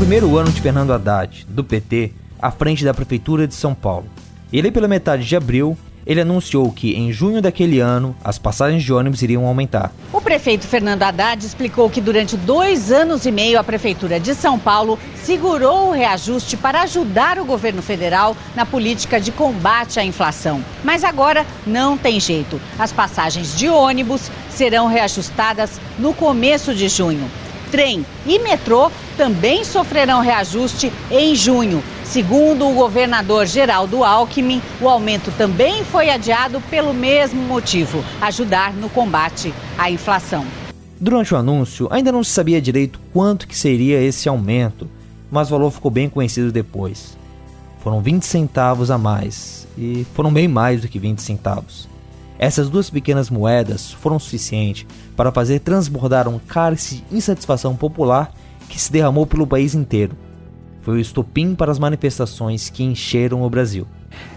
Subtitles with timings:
[0.00, 4.06] primeiro ano de Fernando Haddad, do PT, à frente da Prefeitura de São Paulo.
[4.50, 5.76] Ele, pela metade de abril,
[6.06, 9.92] ele anunciou que em junho daquele ano as passagens de ônibus iriam aumentar.
[10.10, 14.58] O prefeito Fernando Haddad explicou que durante dois anos e meio a Prefeitura de São
[14.58, 20.64] Paulo segurou o reajuste para ajudar o governo federal na política de combate à inflação.
[20.82, 22.58] Mas agora não tem jeito.
[22.78, 27.30] As passagens de ônibus serão reajustadas no começo de junho.
[27.70, 31.82] Trem e metrô também sofrerão reajuste em junho.
[32.04, 38.90] Segundo o governador Geraldo Alckmin, o aumento também foi adiado pelo mesmo motivo ajudar no
[38.90, 40.44] combate à inflação.
[40.98, 44.88] Durante o anúncio, ainda não se sabia direito quanto que seria esse aumento,
[45.30, 47.16] mas o valor ficou bem conhecido depois.
[47.82, 51.89] Foram 20 centavos a mais, e foram bem mais do que 20 centavos.
[52.40, 58.32] Essas duas pequenas moedas foram suficientes para fazer transbordar um cálice de insatisfação popular
[58.68, 60.16] que se derramou pelo país inteiro
[60.82, 63.86] foi o estopim para as manifestações que encheram o Brasil.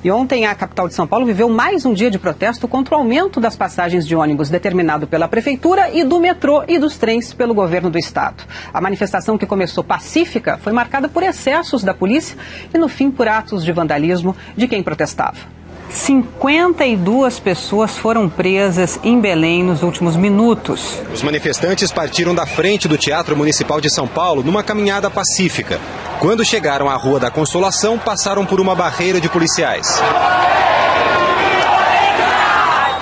[0.03, 2.97] E ontem a capital de São Paulo viveu mais um dia de protesto contra o
[2.99, 7.53] aumento das passagens de ônibus determinado pela prefeitura e do metrô e dos trens pelo
[7.53, 8.43] governo do estado.
[8.71, 12.37] A manifestação que começou pacífica foi marcada por excessos da polícia
[12.73, 15.62] e no fim por atos de vandalismo de quem protestava.
[15.93, 20.99] 52 pessoas foram presas em Belém nos últimos minutos.
[21.13, 25.79] Os manifestantes partiram da frente do Teatro Municipal de São Paulo numa caminhada pacífica.
[26.19, 30.01] Quando chegaram à Rua da Consolação, passaram por uma barreira de policiais.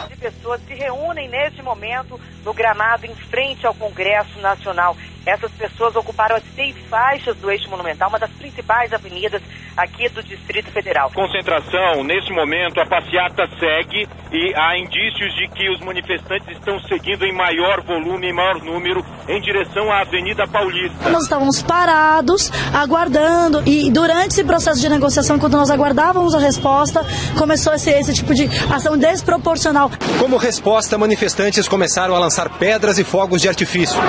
[0.09, 4.97] De pessoas se reúnem neste momento no gramado em frente ao Congresso Nacional.
[5.25, 9.41] Essas pessoas ocuparam as seis faixas do eixo monumental, uma das principais avenidas
[9.77, 11.11] aqui do Distrito Federal.
[11.13, 17.23] Concentração, neste momento a passeata segue e há indícios de que os manifestantes estão seguindo
[17.23, 21.09] em maior volume, em maior número, em direção à Avenida Paulista.
[21.09, 27.05] Nós estávamos parados, aguardando, e durante esse processo de negociação, enquanto nós aguardávamos a resposta,
[27.37, 29.91] começou esse, esse tipo de ação desproporcional.
[30.17, 34.01] Como resposta, manifestantes começaram a lançar pedras e fogos de artifício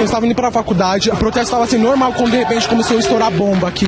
[0.00, 2.96] eu estava indo para a faculdade, o protesto estava assim normal, quando de repente começou
[2.96, 3.86] a estourar bomba aqui.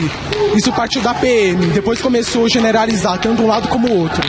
[0.54, 4.22] Isso partiu da PM, depois começou a generalizar, tanto um lado como o outro.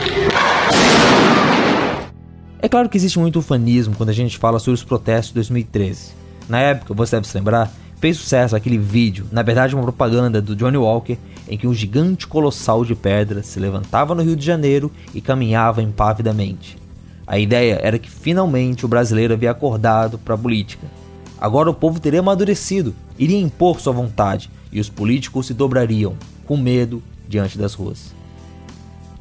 [2.58, 6.12] É claro que existe muito ufanismo quando a gente fala sobre os protestos de 2013.
[6.48, 7.70] Na época, você deve se lembrar,
[8.00, 12.26] fez sucesso aquele vídeo, na verdade uma propaganda do Johnny Walker, em que um gigante
[12.26, 16.78] colossal de pedra se levantava no Rio de Janeiro e caminhava impavidamente.
[17.26, 21.03] A ideia era que finalmente o brasileiro havia acordado para a política
[21.44, 26.14] Agora o povo teria amadurecido, iria impor sua vontade e os políticos se dobrariam,
[26.46, 28.14] com medo, diante das ruas.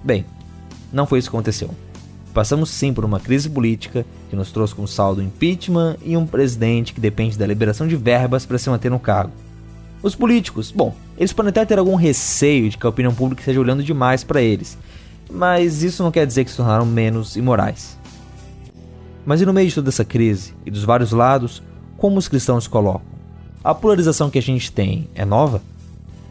[0.01, 0.25] Bem,
[0.93, 1.69] não foi isso que aconteceu.
[2.33, 6.93] Passamos sim por uma crise política que nos trouxe com saldo impeachment e um presidente
[6.93, 9.33] que depende da liberação de verbas para se manter no cargo.
[10.01, 13.59] Os políticos, bom, eles podem até ter algum receio de que a opinião pública esteja
[13.59, 14.77] olhando demais para eles,
[15.29, 17.97] mas isso não quer dizer que se tornaram menos imorais.
[19.25, 21.61] Mas e no meio de toda essa crise e dos vários lados,
[22.03, 23.07] como os cristãos colocam?
[23.63, 25.61] A polarização que a gente tem é nova?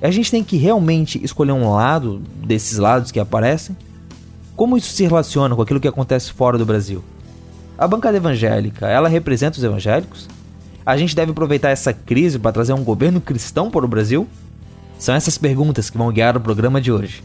[0.03, 3.75] A gente tem que realmente escolher um lado desses lados que aparecem?
[4.55, 7.03] Como isso se relaciona com aquilo que acontece fora do Brasil?
[7.79, 10.29] A bancada evangélica, ela representa os evangélicos?
[10.85, 14.29] A gente deve aproveitar essa crise para trazer um governo cristão para o Brasil?
[14.99, 17.25] São essas perguntas que vão guiar o programa de hoje.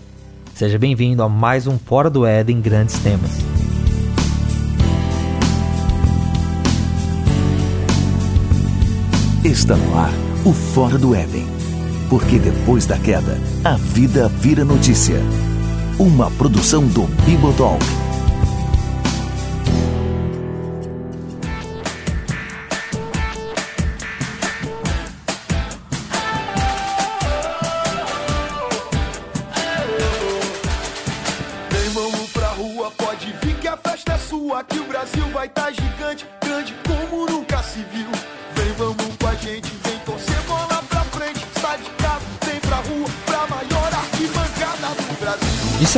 [0.56, 3.57] Seja bem-vindo a mais um Fora do Éden Grandes Temas.
[9.48, 10.12] Está no ar
[10.44, 11.48] o Fora do Éden.
[12.10, 15.22] Porque depois da queda, a vida vira notícia.
[15.98, 18.07] Uma produção do Bibotalk.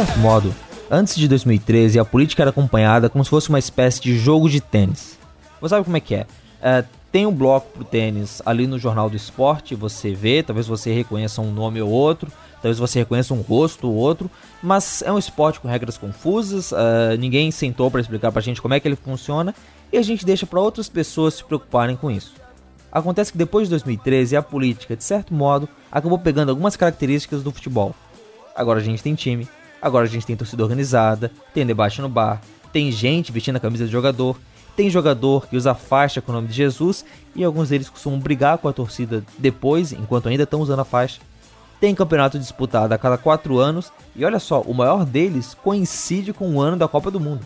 [0.05, 0.55] Certo modo,
[0.89, 4.61] antes de 2013, a política era acompanhada como se fosse uma espécie de jogo de
[4.61, 5.19] tênis.
[5.59, 6.25] Você sabe como é que é?
[6.61, 10.93] é tem um bloco pro tênis ali no Jornal do Esporte, você vê, talvez você
[10.93, 12.31] reconheça um nome ou outro,
[12.61, 14.31] talvez você reconheça um rosto ou outro,
[14.63, 18.73] mas é um esporte com regras confusas, uh, ninguém sentou para explicar pra gente como
[18.73, 19.53] é que ele funciona
[19.91, 22.35] e a gente deixa para outras pessoas se preocuparem com isso.
[22.89, 27.51] Acontece que depois de 2013 a política, de certo modo, acabou pegando algumas características do
[27.51, 27.93] futebol.
[28.55, 29.47] Agora a gente tem time,
[29.81, 32.41] agora a gente tem torcida organizada, tem debate no bar,
[32.71, 34.37] tem gente vestindo a camisa de jogador,
[34.79, 37.03] Tem jogador que usa faixa com o nome de Jesus
[37.35, 41.19] e alguns deles costumam brigar com a torcida depois, enquanto ainda estão usando a faixa.
[41.81, 46.55] Tem campeonato disputado a cada quatro anos e olha só, o maior deles coincide com
[46.55, 47.45] o ano da Copa do Mundo.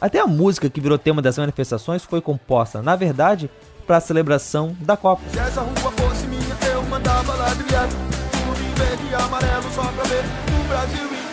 [0.00, 3.50] Até a música que virou tema das manifestações foi composta, na verdade,
[3.84, 5.22] para a celebração da Copa.
[6.28, 6.54] Minha,
[9.18, 9.68] amarelo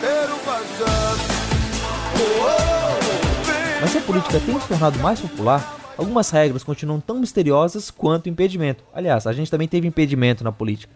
[0.04, 0.34] inteiro.
[3.80, 8.26] Mas se a política tem se tornado mais popular, algumas regras continuam tão misteriosas quanto
[8.26, 8.84] o impedimento.
[8.94, 10.92] Aliás, a gente também teve impedimento na política.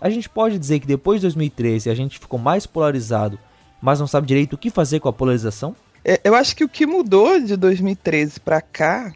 [0.00, 3.38] A gente pode dizer que depois de 2013 a gente ficou mais polarizado,
[3.80, 5.74] mas não sabe direito o que fazer com a polarização?
[6.04, 9.12] É, eu acho que o que mudou de 2013 para cá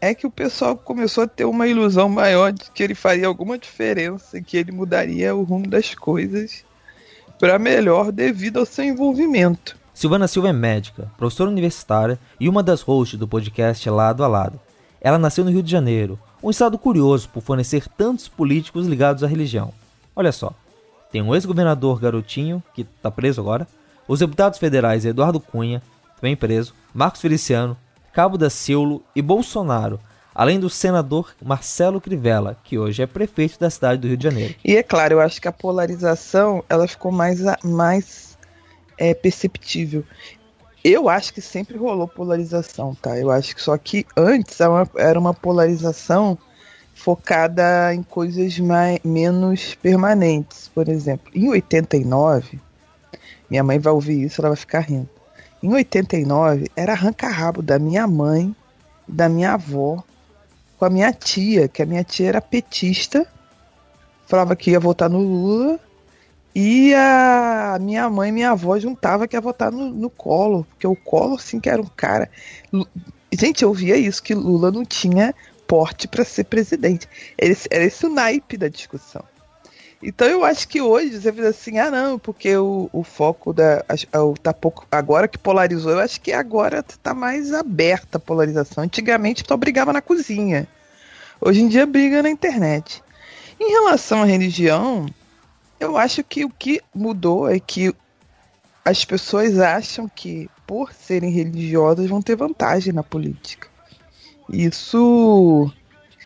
[0.00, 3.56] é que o pessoal começou a ter uma ilusão maior de que ele faria alguma
[3.56, 6.62] diferença, que ele mudaria o rumo das coisas
[7.44, 9.76] para melhor devido ao seu envolvimento.
[9.92, 14.58] Silvana Silva é médica, professora universitária e uma das hosts do podcast Lado a Lado.
[14.98, 19.26] Ela nasceu no Rio de Janeiro, um estado curioso por fornecer tantos políticos ligados à
[19.26, 19.74] religião.
[20.16, 20.54] Olha só,
[21.12, 23.68] tem um ex-governador garotinho, que está preso agora,
[24.08, 25.82] os deputados federais Eduardo Cunha,
[26.16, 27.76] também preso, Marcos Feliciano,
[28.14, 30.00] Cabo da Ciolo e Bolsonaro,
[30.34, 34.54] além do senador Marcelo Crivella, que hoje é prefeito da cidade do Rio de Janeiro.
[34.64, 38.36] E é claro, eu acho que a polarização ela ficou mais, mais
[38.98, 40.04] é, perceptível.
[40.82, 43.16] Eu acho que sempre rolou polarização, tá?
[43.18, 46.36] Eu acho que só que antes era uma, era uma polarização
[46.94, 50.68] focada em coisas mais, menos permanentes.
[50.68, 52.60] Por exemplo, em 89,
[53.48, 55.08] minha mãe vai ouvir isso, ela vai ficar rindo.
[55.62, 58.54] Em 89, era arranca-rabo da minha mãe,
[59.08, 60.04] da minha avó,
[60.78, 63.26] com a minha tia, que a minha tia era petista,
[64.26, 65.80] falava que ia votar no Lula,
[66.54, 70.86] e a minha mãe e minha avó juntava que ia votar no, no Collor, porque
[70.86, 72.30] o Collor, assim, que era um cara.
[73.32, 75.34] Gente, eu via isso, que Lula não tinha
[75.66, 77.08] porte para ser presidente.
[77.36, 79.24] Era esse, era esse o naipe da discussão.
[80.06, 83.82] Então eu acho que hoje você diz assim, ah não, porque o, o foco da.
[84.14, 88.84] O, tá pouco, agora que polarizou, eu acho que agora tá mais aberta a polarização.
[88.84, 90.68] Antigamente só brigava na cozinha.
[91.40, 93.02] Hoje em dia briga na internet.
[93.58, 95.06] Em relação à religião,
[95.80, 97.94] eu acho que o que mudou é que
[98.84, 103.68] as pessoas acham que, por serem religiosas, vão ter vantagem na política.
[104.50, 105.72] Isso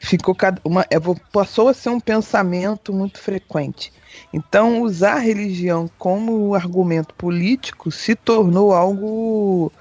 [0.00, 0.98] ficou uma, é,
[1.32, 3.92] passou a ser um pensamento muito frequente.
[4.32, 9.72] Então, usar a religião como argumento político se tornou algo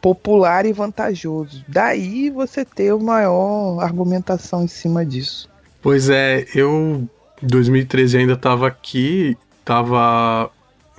[0.00, 1.64] popular e vantajoso.
[1.68, 5.48] Daí você ter uma maior argumentação em cima disso.
[5.82, 7.08] Pois é, eu
[7.42, 10.50] 2013 ainda estava aqui, estava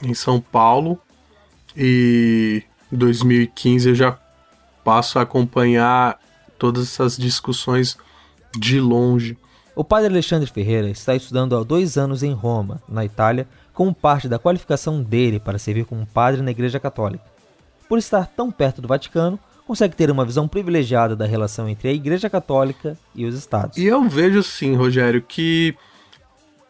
[0.03, 0.99] em São Paulo
[1.75, 4.17] e 2015 eu já
[4.83, 6.19] passo a acompanhar
[6.57, 7.97] todas essas discussões
[8.57, 9.37] de longe.
[9.75, 14.27] O padre Alexandre Ferreira está estudando há dois anos em Roma, na Itália, como parte
[14.27, 17.23] da qualificação dele para servir como padre na Igreja Católica.
[17.87, 21.93] Por estar tão perto do Vaticano, consegue ter uma visão privilegiada da relação entre a
[21.93, 23.77] Igreja Católica e os Estados.
[23.77, 25.75] E eu vejo sim, Rogério, que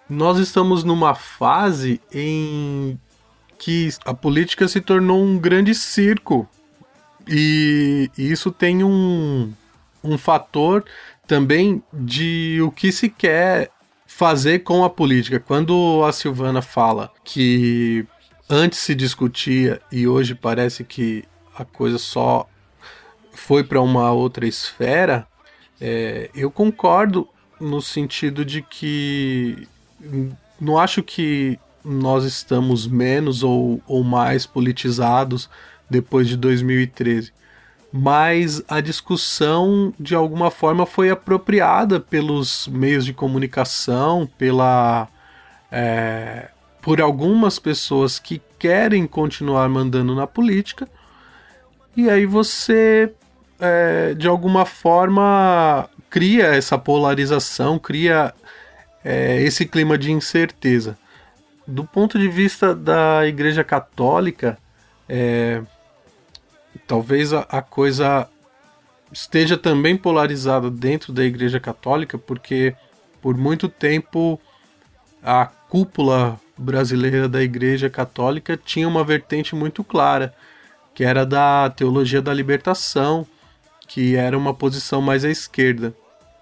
[0.08, 3.00] nós estamos numa fase em
[3.58, 6.48] que a política se tornou um grande circo.
[7.28, 9.52] E isso tem um,
[10.04, 10.84] um fator
[11.32, 13.72] também de o que se quer
[14.06, 15.40] fazer com a política.
[15.40, 18.06] Quando a Silvana fala que
[18.50, 21.24] antes se discutia e hoje parece que
[21.58, 22.50] a coisa só
[23.32, 25.26] foi para uma outra esfera,
[25.80, 27.30] é, eu concordo
[27.62, 29.70] no sentido de que
[30.60, 35.50] não acho que nós estamos menos ou, ou mais politizados
[35.90, 37.32] depois de 2013
[37.92, 45.10] mas a discussão de alguma forma foi apropriada pelos meios de comunicação, pela
[45.72, 46.50] é,
[46.82, 50.88] por algumas pessoas que querem continuar mandando na política,
[51.96, 53.14] e aí você
[53.60, 58.34] é, de alguma forma cria essa polarização, cria
[59.04, 60.98] é, esse clima de incerteza.
[61.68, 64.58] Do ponto de vista da Igreja Católica,
[65.08, 65.62] é,
[66.88, 68.28] talvez a, a coisa
[69.12, 72.76] esteja também polarizada dentro da Igreja Católica, porque
[73.22, 74.40] por muito tempo
[75.24, 80.34] a cúpula brasileira da Igreja Católica tinha uma vertente muito clara,
[80.94, 83.26] que era da teologia da libertação,
[83.88, 85.94] que era uma posição mais à esquerda.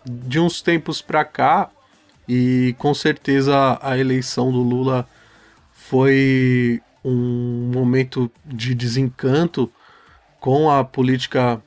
[0.06, 1.70] De uns tempos para cá,
[2.28, 5.08] e com certeza a eleição do Lula
[5.74, 9.72] foi um momento de desencanto
[10.40, 11.62] com a política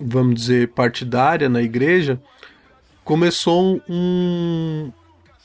[0.00, 2.20] vamos dizer, partidária na igreja,
[3.04, 4.92] começou um,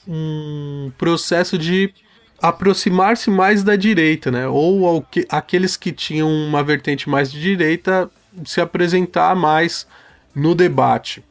[0.08, 1.94] um processo de
[2.42, 4.48] aproximar-se mais da direita, né?
[4.48, 8.10] Ou que, aqueles que tinham uma vertente mais de direita
[8.46, 9.88] se apresentar mais
[10.36, 11.24] no debate.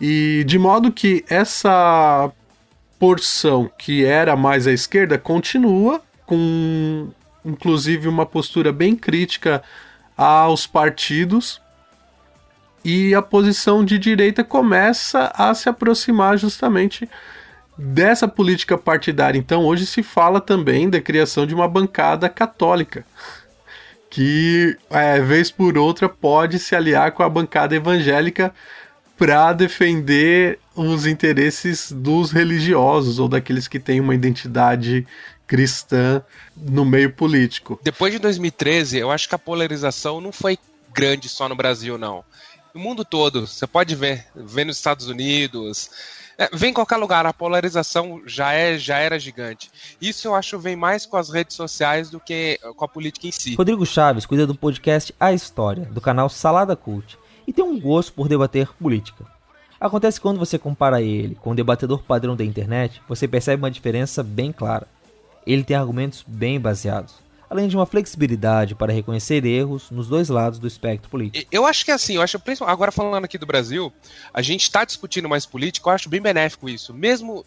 [0.00, 2.32] E de modo que essa
[2.98, 7.08] porção que era mais à esquerda continua com
[7.44, 9.62] inclusive uma postura bem crítica
[10.24, 11.60] aos partidos
[12.84, 17.08] e a posição de direita começa a se aproximar justamente
[17.78, 19.38] dessa política partidária.
[19.38, 23.04] Então, hoje se fala também da criação de uma bancada católica,
[24.10, 28.52] que, é, vez por outra, pode se aliar com a bancada evangélica
[29.16, 35.06] para defender os interesses dos religiosos ou daqueles que têm uma identidade
[35.52, 36.24] cristã
[36.56, 37.78] no meio político.
[37.82, 40.58] Depois de 2013, eu acho que a polarização não foi
[40.94, 42.24] grande só no Brasil, não.
[42.72, 45.90] No mundo todo, você pode ver, ver nos Estados Unidos,
[46.38, 49.70] é, vem em qualquer lugar, a polarização já é já era gigante.
[50.00, 53.32] Isso eu acho vem mais com as redes sociais do que com a política em
[53.32, 53.54] si.
[53.54, 58.14] Rodrigo Chaves cuida do podcast A História, do canal Salada Cult, e tem um gosto
[58.14, 59.26] por debater política.
[59.78, 63.70] Acontece que quando você compara ele com o debatedor padrão da internet, você percebe uma
[63.70, 64.86] diferença bem clara.
[65.46, 67.22] Ele tem argumentos bem baseados
[67.52, 71.46] além de uma flexibilidade para reconhecer erros nos dois lados do espectro político.
[71.52, 73.92] Eu acho que assim, eu acho agora falando aqui do Brasil,
[74.32, 77.44] a gente está discutindo mais política, eu acho bem benéfico isso, mesmo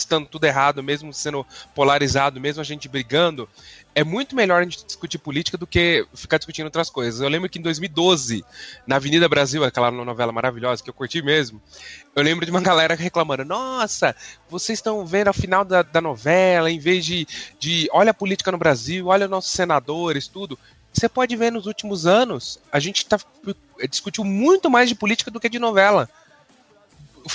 [0.00, 3.48] estando tudo errado, mesmo sendo polarizado, mesmo a gente brigando,
[3.94, 7.20] é muito melhor a gente discutir política do que ficar discutindo outras coisas.
[7.20, 8.44] Eu lembro que em 2012,
[8.86, 11.62] na Avenida Brasil, aquela novela maravilhosa que eu curti mesmo,
[12.14, 14.14] eu lembro de uma galera reclamando: Nossa,
[14.50, 17.26] vocês estão vendo a final da, da novela, em vez de,
[17.58, 20.58] de olha a política no Brasil, olha nossos senadores, tudo.
[20.92, 23.18] Você pode ver nos últimos anos, a gente tá,
[23.88, 26.08] discutiu muito mais de política do que de novela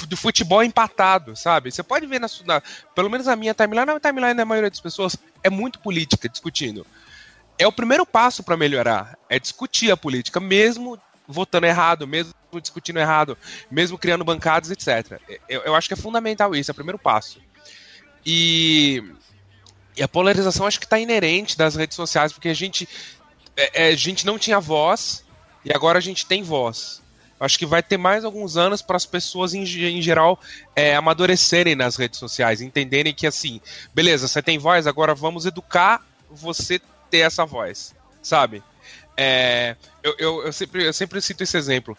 [0.07, 1.71] do futebol empatado, sabe?
[1.71, 2.62] Você pode ver na, na
[2.95, 6.86] pelo menos a minha timeline, na timeline da maioria das pessoas é muito política discutindo.
[7.57, 13.00] É o primeiro passo para melhorar, é discutir a política, mesmo votando errado, mesmo discutindo
[13.00, 13.38] errado,
[13.69, 15.19] mesmo criando bancadas, etc.
[15.48, 17.39] Eu, eu acho que é fundamental isso, é o primeiro passo.
[18.25, 19.03] E,
[19.95, 22.88] e a polarização acho que está inerente das redes sociais, porque a gente,
[23.55, 25.24] é, é, a gente não tinha voz
[25.63, 27.01] e agora a gente tem voz
[27.41, 30.39] acho que vai ter mais alguns anos para as pessoas em, em geral
[30.75, 33.60] é, amadurecerem nas redes sociais, entenderem que assim,
[33.93, 36.79] beleza, você tem voz, agora vamos educar você
[37.10, 38.63] ter essa voz, sabe?
[39.17, 41.98] É, eu, eu, eu, sempre, eu sempre cito esse exemplo.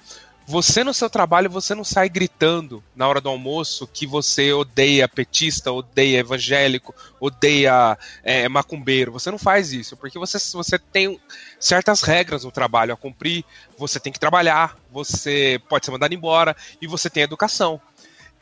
[0.53, 5.09] Você no seu trabalho, você não sai gritando na hora do almoço que você odeia
[5.09, 9.11] petista, odeia evangélico, odeia é, macumbeiro.
[9.13, 11.19] Você não faz isso, porque você, você tem
[11.59, 13.47] certas regras no trabalho a cumprir,
[13.79, 17.81] você tem que trabalhar, você pode ser mandado embora e você tem educação.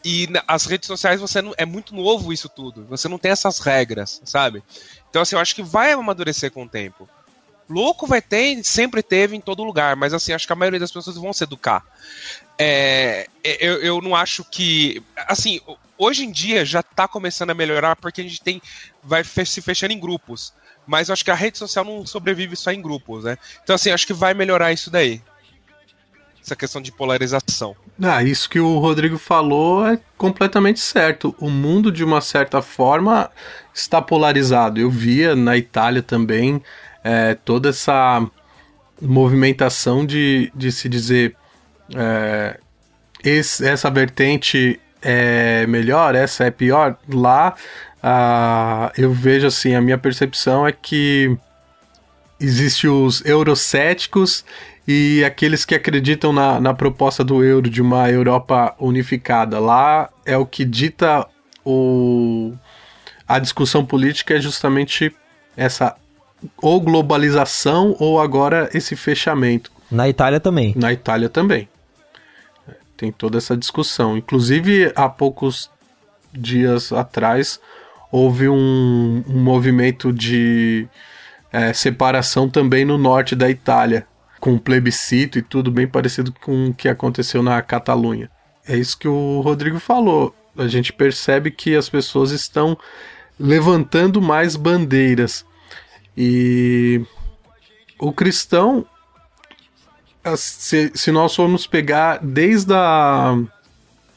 [0.04, 2.86] E as redes sociais você não, é muito novo isso tudo.
[2.86, 4.64] Você não tem essas regras, sabe?
[5.08, 7.08] Então assim, eu acho que vai amadurecer com o tempo.
[7.70, 10.90] Louco vai ter, sempre teve em todo lugar, mas assim, acho que a maioria das
[10.90, 11.84] pessoas vão se educar.
[12.58, 15.00] É, é eu, eu não acho que.
[15.16, 15.60] Assim,
[15.96, 18.60] hoje em dia já está começando a melhorar porque a gente tem.
[19.04, 20.52] vai se fechando em grupos.
[20.84, 23.38] Mas eu acho que a rede social não sobrevive só em grupos, né?
[23.62, 25.22] Então, assim, acho que vai melhorar isso daí.
[26.42, 27.76] Essa questão de polarização.
[28.02, 31.32] Ah, isso que o Rodrigo falou é completamente certo.
[31.38, 33.30] O mundo, de uma certa forma,
[33.72, 34.80] está polarizado.
[34.80, 36.60] Eu via na Itália também
[37.02, 38.26] é, toda essa
[39.00, 41.36] movimentação de, de se dizer
[41.94, 42.58] é,
[43.24, 46.96] esse, essa vertente é melhor, essa é pior.
[47.08, 47.54] Lá
[48.96, 51.36] eu vejo assim, a minha percepção é que
[52.38, 54.44] existe os eurocéticos
[54.88, 59.58] e aqueles que acreditam na, na proposta do euro de uma Europa unificada.
[59.58, 61.26] Lá é o que dita
[61.64, 62.54] o,
[63.28, 65.14] a discussão política é justamente
[65.56, 65.94] essa
[66.58, 69.70] ou globalização ou agora esse fechamento.
[69.90, 70.72] Na Itália também.
[70.76, 71.68] Na Itália também.
[72.96, 74.16] Tem toda essa discussão.
[74.16, 75.70] Inclusive, há poucos
[76.32, 77.60] dias atrás,
[78.12, 80.86] houve um, um movimento de
[81.52, 84.06] é, separação também no norte da Itália,
[84.38, 88.30] com plebiscito e tudo bem parecido com o que aconteceu na Catalunha.
[88.66, 90.34] É isso que o Rodrigo falou.
[90.56, 92.76] A gente percebe que as pessoas estão
[93.38, 95.44] levantando mais bandeiras
[96.16, 97.04] e
[97.98, 98.84] o cristão,
[100.36, 103.36] se, se nós formos pegar desde a,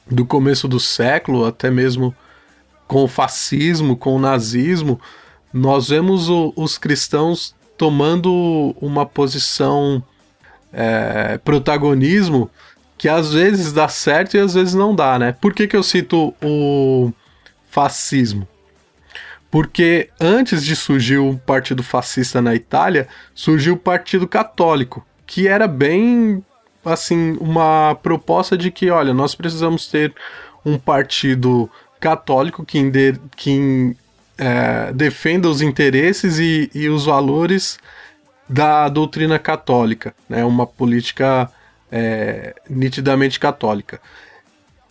[0.10, 2.16] do começo do século, até mesmo
[2.88, 5.00] com o fascismo, com o nazismo,
[5.54, 10.04] nós vemos o, os cristãos tomando uma posição
[10.72, 12.50] é, protagonismo
[12.98, 15.34] que às vezes dá certo e às vezes não dá, né?
[15.34, 17.12] Por que, que eu cito o
[17.70, 18.48] fascismo?
[19.54, 25.68] Porque antes de surgir o Partido Fascista na Itália, surgiu o Partido Católico, que era
[25.68, 26.44] bem
[26.84, 30.12] assim uma proposta de que, olha, nós precisamos ter
[30.66, 31.70] um partido
[32.00, 32.82] católico que,
[33.36, 33.96] que
[34.40, 37.78] é, defenda os interesses e, e, os valores
[38.50, 40.44] da doutrina católica, né?
[40.44, 41.48] Uma política
[41.92, 44.02] é, nitidamente católica.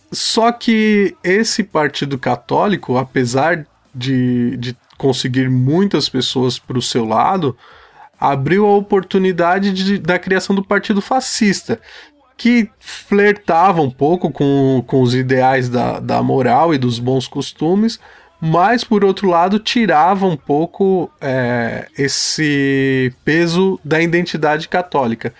[0.09, 7.57] Só que esse partido católico, apesar de, de conseguir muitas pessoas para o seu lado,
[8.19, 11.79] abriu a oportunidade de, da criação do partido fascista,
[12.37, 17.99] que flertava um pouco com, com os ideais da, da moral e dos bons costumes,
[18.39, 25.33] mas por outro lado tirava um pouco é, esse peso da identidade católica.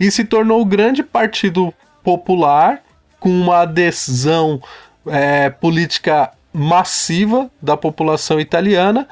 [0.00, 1.72] E se tornou o grande partido
[2.02, 2.82] popular
[3.20, 4.60] com uma adesão
[5.06, 9.08] é, política massiva da população italiana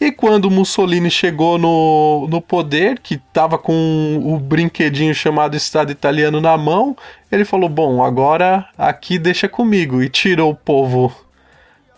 [0.00, 6.40] e quando Mussolini chegou no, no poder, que estava com o brinquedinho chamado Estado Italiano
[6.40, 6.96] na mão,
[7.30, 10.02] ele falou: Bom, agora aqui deixa comigo.
[10.02, 11.14] E tirou o povo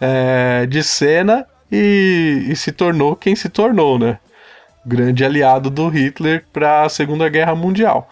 [0.01, 4.19] é, de cena e, e, se tornou quem se tornou, né?
[4.85, 8.09] Grande aliado do Hitler para a Segunda Guerra Mundial.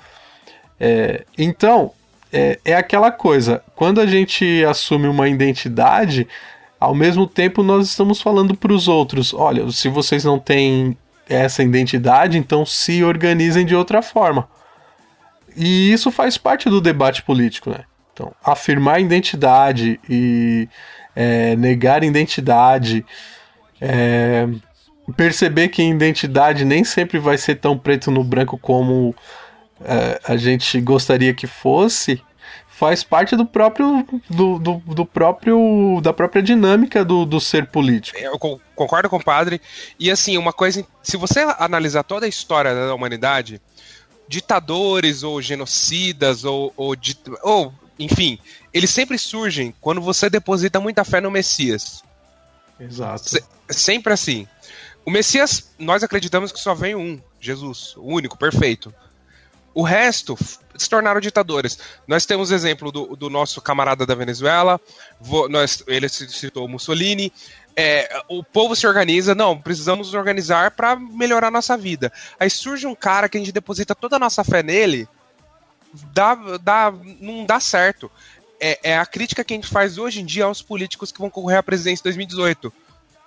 [0.81, 1.93] É, então,
[2.33, 6.27] é, é aquela coisa: quando a gente assume uma identidade
[6.85, 10.97] ao mesmo tempo, nós estamos falando para os outros: olha, se vocês não têm
[11.29, 14.49] essa identidade, então se organizem de outra forma.
[15.57, 17.85] E isso faz parte do debate político, né?
[18.13, 20.69] Então, afirmar identidade e
[21.17, 23.05] é, negar identidade,
[23.81, 24.47] é,
[25.17, 29.15] perceber que identidade nem sempre vai ser tão preto no branco como
[29.85, 32.23] é, a gente gostaria que fosse,
[32.77, 38.19] faz parte do próprio do, do, do, próprio da própria dinâmica do, do ser político.
[38.19, 38.37] Eu
[38.75, 39.61] concordo com o padre.
[39.99, 43.61] E assim, uma coisa, se você analisar toda a história da humanidade,
[44.27, 46.97] ditadores ou genocidas ou, ou,
[47.43, 48.41] ou enfim,
[48.73, 52.03] eles sempre surgem quando você deposita muita fé no Messias.
[52.81, 53.31] Exato.
[53.31, 54.49] Se, sempre assim.
[55.07, 58.93] O Messias, nós acreditamos que só vem um, Jesus, o único, perfeito.
[59.73, 60.37] O resto
[60.77, 61.79] se tornaram ditadores.
[62.07, 64.81] Nós temos exemplo do, do nosso camarada da Venezuela,
[65.21, 67.33] vo, nós, ele citou Mussolini.
[67.77, 72.13] É, o povo se organiza, não, precisamos nos organizar para melhorar nossa vida.
[72.39, 75.09] Aí surge um cara que a gente deposita toda a nossa fé nele,
[76.13, 78.11] dá, dá, não dá certo.
[78.61, 81.29] É, é a crítica que a gente faz hoje em dia aos políticos que vão
[81.29, 82.73] concorrer à presidência em 2018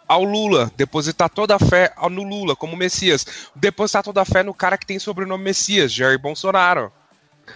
[0.08, 4.54] ao Lula, depositar toda a fé no Lula como Messias, depositar toda a fé no
[4.54, 6.92] cara que tem sobrenome Messias, Jair Bolsonaro.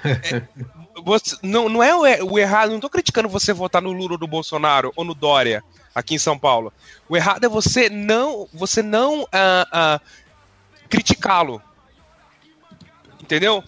[0.03, 0.41] É,
[1.03, 4.19] você, não, não é o, o, errado, não estou criticando você votar no Lula ou
[4.19, 6.73] no Bolsonaro ou no Dória aqui em São Paulo.
[7.07, 10.01] O errado é você não, você não uh, uh,
[10.89, 11.61] criticá-lo.
[13.21, 13.63] Entendeu?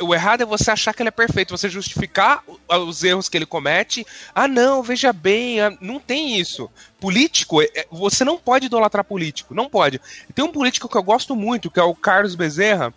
[0.00, 3.44] O errado é você achar que ele é perfeito, você justificar os erros que ele
[3.44, 4.06] comete.
[4.34, 6.70] Ah, não, veja bem, ah, não tem isso.
[7.00, 10.00] Político, é, é, você não pode idolatrar político, não pode.
[10.34, 12.94] Tem um político que eu gosto muito, que é o Carlos Bezerra.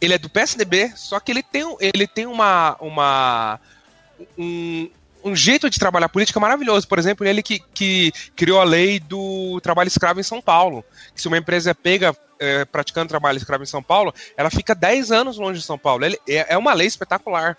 [0.00, 3.60] Ele é do PSDB, só que ele tem, ele tem uma, uma
[4.38, 4.88] um,
[5.24, 6.86] um jeito de trabalhar política maravilhoso.
[6.86, 10.84] Por exemplo, ele que, que criou a lei do trabalho escravo em São Paulo.
[11.14, 15.10] Se uma empresa é pega é, praticando trabalho escravo em São Paulo, ela fica 10
[15.10, 16.04] anos longe de São Paulo.
[16.04, 17.56] Ele, é, é uma lei espetacular.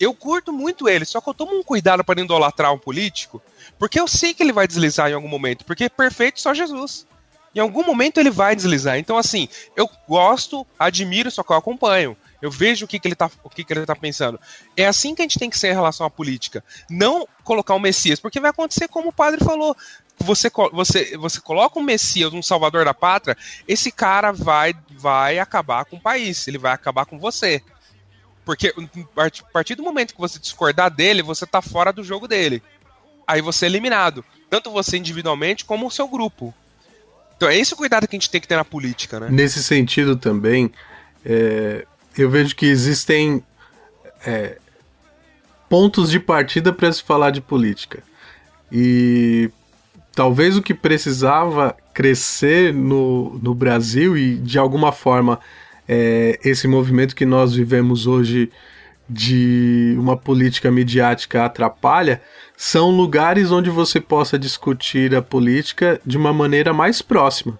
[0.00, 3.42] Eu curto muito ele, só que eu tomo um cuidado para não idolatrar um político,
[3.78, 7.04] porque eu sei que ele vai deslizar em algum momento, porque é perfeito só Jesus.
[7.54, 8.98] Em algum momento ele vai deslizar.
[8.98, 12.16] Então, assim, eu gosto, admiro, só que eu acompanho.
[12.40, 14.38] Eu vejo o que, que ele tá, o que, que ele tá pensando.
[14.76, 16.62] É assim que a gente tem que ser em relação à política.
[16.88, 19.76] Não colocar o Messias, porque vai acontecer como o padre falou
[20.20, 25.84] você, você, você coloca um Messias, um salvador da pátria, esse cara vai, vai acabar
[25.84, 27.62] com o país, ele vai acabar com você.
[28.44, 28.74] Porque
[29.16, 32.62] a partir do momento que você discordar dele, você tá fora do jogo dele.
[33.26, 34.24] Aí você é eliminado.
[34.48, 36.54] Tanto você individualmente como o seu grupo.
[37.38, 39.28] Então é esse o cuidado que a gente tem que ter na política, né?
[39.30, 40.72] Nesse sentido também,
[41.24, 43.40] é, eu vejo que existem
[44.26, 44.58] é,
[45.68, 48.02] pontos de partida para se falar de política.
[48.72, 49.50] E
[50.12, 55.38] talvez o que precisava crescer no, no Brasil e de alguma forma
[55.86, 58.50] é, esse movimento que nós vivemos hoje
[59.08, 62.20] de uma política midiática atrapalha
[62.56, 67.58] são lugares onde você possa discutir a política de uma maneira mais próxima.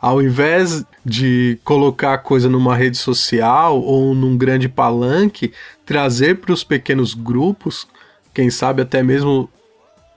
[0.00, 5.52] Ao invés de colocar a coisa numa rede social ou num grande palanque,
[5.84, 7.86] trazer para os pequenos grupos,
[8.34, 9.48] quem sabe até mesmo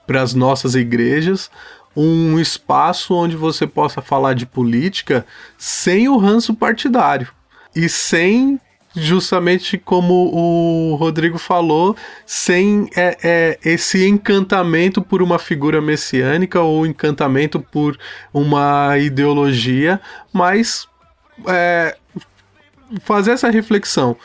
[0.06, 1.50] para as nossas igrejas,
[1.96, 7.28] um espaço onde você possa falar de política sem o ranço partidário
[7.74, 8.60] e sem
[8.96, 16.86] justamente como o Rodrigo falou, sem é, é, esse encantamento por uma figura messiânica ou
[16.86, 17.98] encantamento por
[18.32, 20.00] uma ideologia,
[20.32, 20.88] mas
[21.46, 21.94] é,
[23.00, 24.16] fazer essa reflexão.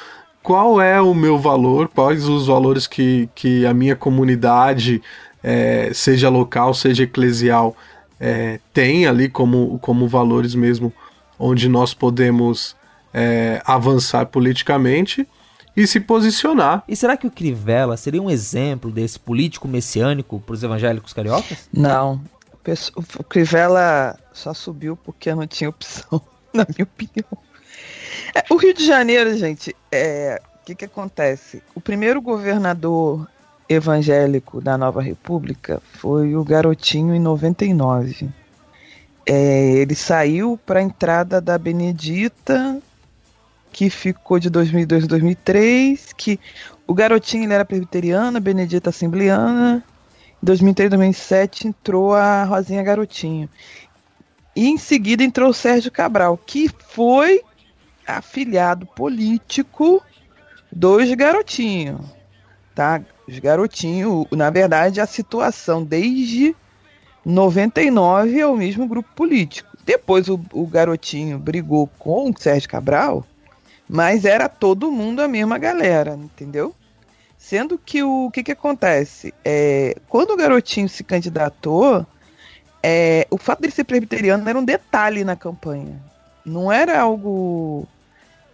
[0.42, 1.90] Qual é o meu valor?
[1.90, 5.02] Quais os valores que, que a minha comunidade,
[5.44, 7.76] é, seja local, seja eclesial,
[8.20, 10.94] é, tem ali como, como valores mesmo,
[11.38, 12.76] onde nós podemos
[13.13, 15.28] é, avançar politicamente
[15.76, 16.84] e se posicionar.
[16.88, 21.69] E será que o Crivella seria um exemplo desse político messiânico para os evangélicos cariocas?
[21.71, 22.21] Não.
[23.17, 26.21] O Crivella só subiu porque não tinha opção,
[26.54, 27.38] na minha opinião.
[28.36, 31.63] É, o Rio de Janeiro, gente, é, o que, que acontece?
[31.74, 33.28] O primeiro governador
[33.67, 38.30] evangélico da Nova República foi o Garotinho em 99.
[39.26, 42.82] É, ele saiu para a entrada da Benedita
[43.72, 46.40] que ficou de 2002 a 2003, que
[46.86, 49.84] o garotinho ele era presbiteriana, Benedita Assembleana.
[50.42, 53.50] Em 2003 2007 entrou a Rosinha Garotinho.
[54.56, 57.42] E em seguida entrou o Sérgio Cabral, que foi
[58.06, 60.04] afiliado político
[60.72, 62.02] dos garotinhos.
[62.76, 63.02] Tá?
[63.28, 66.56] Os garotinhos, na verdade, a situação desde
[67.24, 69.70] 99 é o mesmo grupo político.
[69.86, 73.26] Depois o, o garotinho brigou com o Sérgio Cabral
[73.94, 76.74] mas era todo mundo a mesma galera, entendeu?
[77.38, 79.34] Sendo que o que, que acontece?
[79.44, 82.08] É, quando o garotinho se candidatou,
[82.82, 86.02] é, o fato dele ser presbiteriano era um detalhe na campanha.
[86.46, 87.86] Não era algo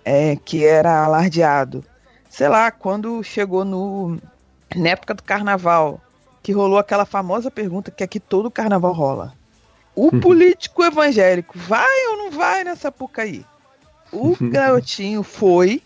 [0.04, 1.86] é, que era alardeado.
[2.28, 4.20] Sei lá, quando chegou no,
[4.76, 6.02] na época do carnaval,
[6.42, 9.36] que rolou aquela famosa pergunta que aqui todo carnaval rola.
[9.96, 13.46] O político evangélico vai ou não vai nessa aí?
[14.12, 15.82] O garotinho foi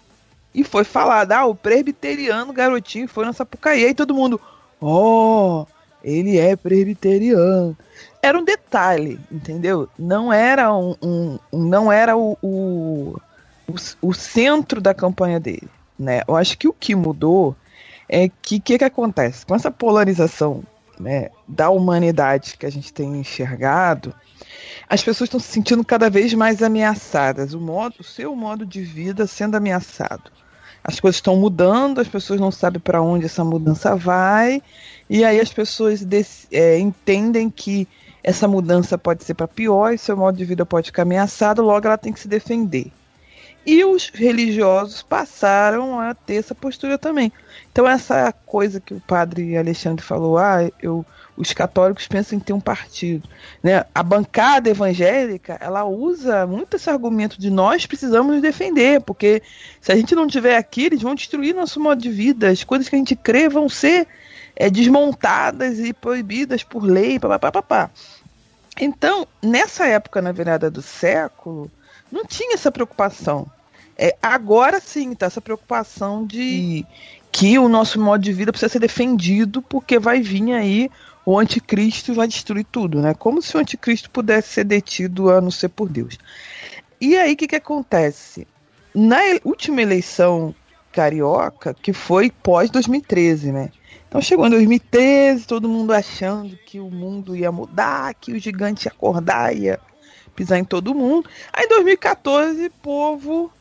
[0.54, 3.86] e foi falado: ah, o presbiteriano garotinho foi na Sapucaí.
[3.86, 4.40] Aí todo mundo,
[4.80, 5.68] ó, oh,
[6.04, 7.78] ele é presbiteriano.
[8.22, 9.90] Era um detalhe, entendeu?
[9.98, 13.18] Não era um, um não era o, o,
[13.68, 16.22] o, o, centro da campanha dele, né?
[16.28, 17.56] Eu acho que o que mudou
[18.08, 20.64] é que o que, que acontece com essa polarização
[21.00, 24.14] né, da humanidade que a gente tem enxergado
[24.90, 28.82] as pessoas estão se sentindo cada vez mais ameaçadas, o, modo, o seu modo de
[28.82, 30.32] vida sendo ameaçado.
[30.84, 34.62] As coisas estão mudando, as pessoas não sabem para onde essa mudança vai,
[35.10, 36.06] e aí as pessoas
[36.52, 37.88] é, entendem que
[38.24, 41.86] essa mudança pode ser para pior e seu modo de vida pode ficar ameaçado, logo
[41.86, 42.92] ela tem que se defender.
[43.66, 47.32] E os religiosos passaram a ter essa postura também.
[47.72, 51.06] Então, essa coisa que o padre Alexandre falou, ah, eu
[51.42, 53.28] os católicos pensam em ter um partido.
[53.64, 53.84] Né?
[53.96, 59.42] A bancada evangélica ela usa muito esse argumento de nós precisamos nos defender, porque
[59.80, 62.88] se a gente não tiver aqui, eles vão destruir nosso modo de vida, as coisas
[62.88, 64.08] que a gente crê vão ser
[64.56, 67.90] é, desmontadas e proibidas por lei, papapá.
[68.80, 71.72] Então, nessa época, na virada do século,
[72.12, 73.48] não tinha essa preocupação.
[73.98, 76.86] É, agora sim, tá essa preocupação de
[77.32, 80.90] que o nosso modo de vida precisa ser defendido, porque vai vir aí
[81.26, 83.14] o anticristo vai destruir tudo, né?
[83.14, 86.18] Como se o anticristo pudesse ser detido a não ser por Deus.
[87.00, 88.48] E aí o que, que acontece?
[88.94, 90.54] Na última eleição
[90.92, 93.70] carioca, que foi pós 2013, né?
[94.08, 98.88] Então chegou em 2013, todo mundo achando que o mundo ia mudar, que o gigante
[98.88, 99.80] ia acordar, ia
[100.36, 101.30] pisar em todo mundo.
[101.54, 103.52] Aí em 2014, o povo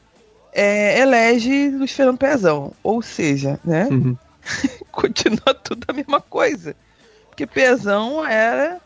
[0.53, 2.73] é, elege Luiz Fernando Pezão.
[2.83, 3.89] Ou seja, né?
[3.91, 4.17] Uhum.
[4.91, 6.75] Continua tudo a mesma coisa
[7.41, 8.79] que Pezão era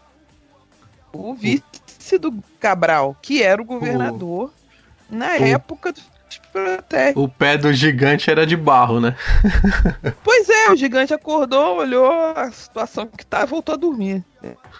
[1.13, 4.53] o vice do Cabral, que era o governador
[5.11, 5.15] o...
[5.15, 5.45] na o...
[5.45, 6.05] época dos
[6.53, 7.21] protestos.
[7.21, 9.17] O pé do gigante era de barro, né?
[10.23, 14.25] pois é, o gigante acordou, olhou a situação que tá e voltou a dormir.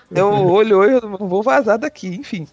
[0.09, 2.47] Eu olhou, eu não vou vazar daqui, enfim.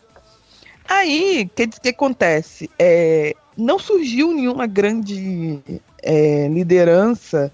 [0.94, 2.70] Aí, o que, que acontece?
[2.78, 5.62] É, não surgiu nenhuma grande
[6.04, 7.50] é, liderança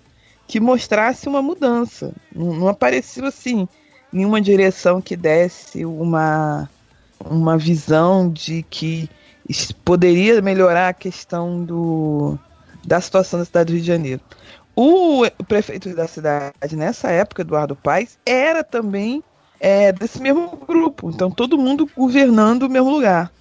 [0.47, 2.11] que mostrasse uma mudança.
[2.35, 3.67] Não, não apareceu assim
[4.11, 6.67] nenhuma direção que desse uma
[7.23, 9.07] uma visão de que
[9.85, 12.39] poderia melhorar a questão do,
[12.83, 14.21] da situação da cidade do Rio de Janeiro.
[14.75, 19.23] O, prefeito da cidade, nessa época, Eduardo Paes, era também
[19.59, 21.09] é, desse mesmo grupo.
[21.09, 23.31] Então, todo mundo governando o mesmo lugar.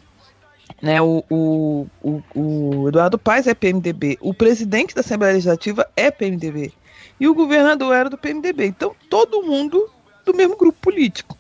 [0.83, 6.11] Né, o, o, o, o Eduardo Paes é PMDB, o presidente da Assembleia Legislativa é
[6.11, 6.71] PMDB
[7.19, 8.67] e o governador era do PMDB.
[8.67, 9.89] Então, todo mundo
[10.25, 11.39] do mesmo grupo político.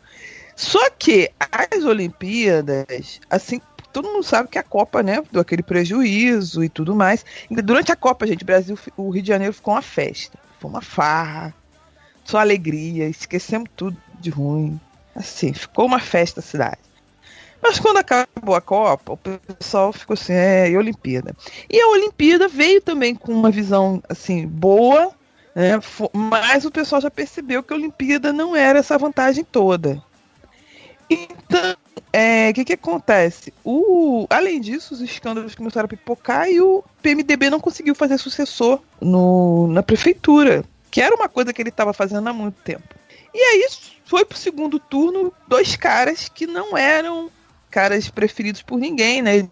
[0.54, 3.60] Só que as Olimpíadas, assim,
[3.92, 7.24] todo mundo sabe que a Copa, né, deu aquele prejuízo e tudo mais.
[7.50, 11.54] Durante a Copa, gente, Brasil, o Rio de Janeiro ficou uma festa, foi uma farra,
[12.24, 14.80] só alegria, esquecemos tudo de ruim.
[15.14, 16.78] Assim, ficou uma festa a cidade.
[17.62, 21.34] Mas quando acabou a Copa, o pessoal ficou assim, é, e Olimpíada.
[21.70, 25.10] E a Olimpíada veio também com uma visão, assim, boa,
[25.54, 25.80] né,
[26.12, 30.02] mas o pessoal já percebeu que a Olimpíada não era essa vantagem toda.
[31.08, 33.52] Então, o é, que, que acontece?
[33.64, 38.80] O, além disso, os escândalos começaram a pipocar e o PMDB não conseguiu fazer sucessor
[39.00, 42.94] no, na prefeitura, que era uma coisa que ele estava fazendo há muito tempo.
[43.36, 43.68] E aí
[44.06, 47.30] foi pro segundo turno dois caras que não eram
[47.70, 49.36] caras preferidos por ninguém, né?
[49.36, 49.50] Eles,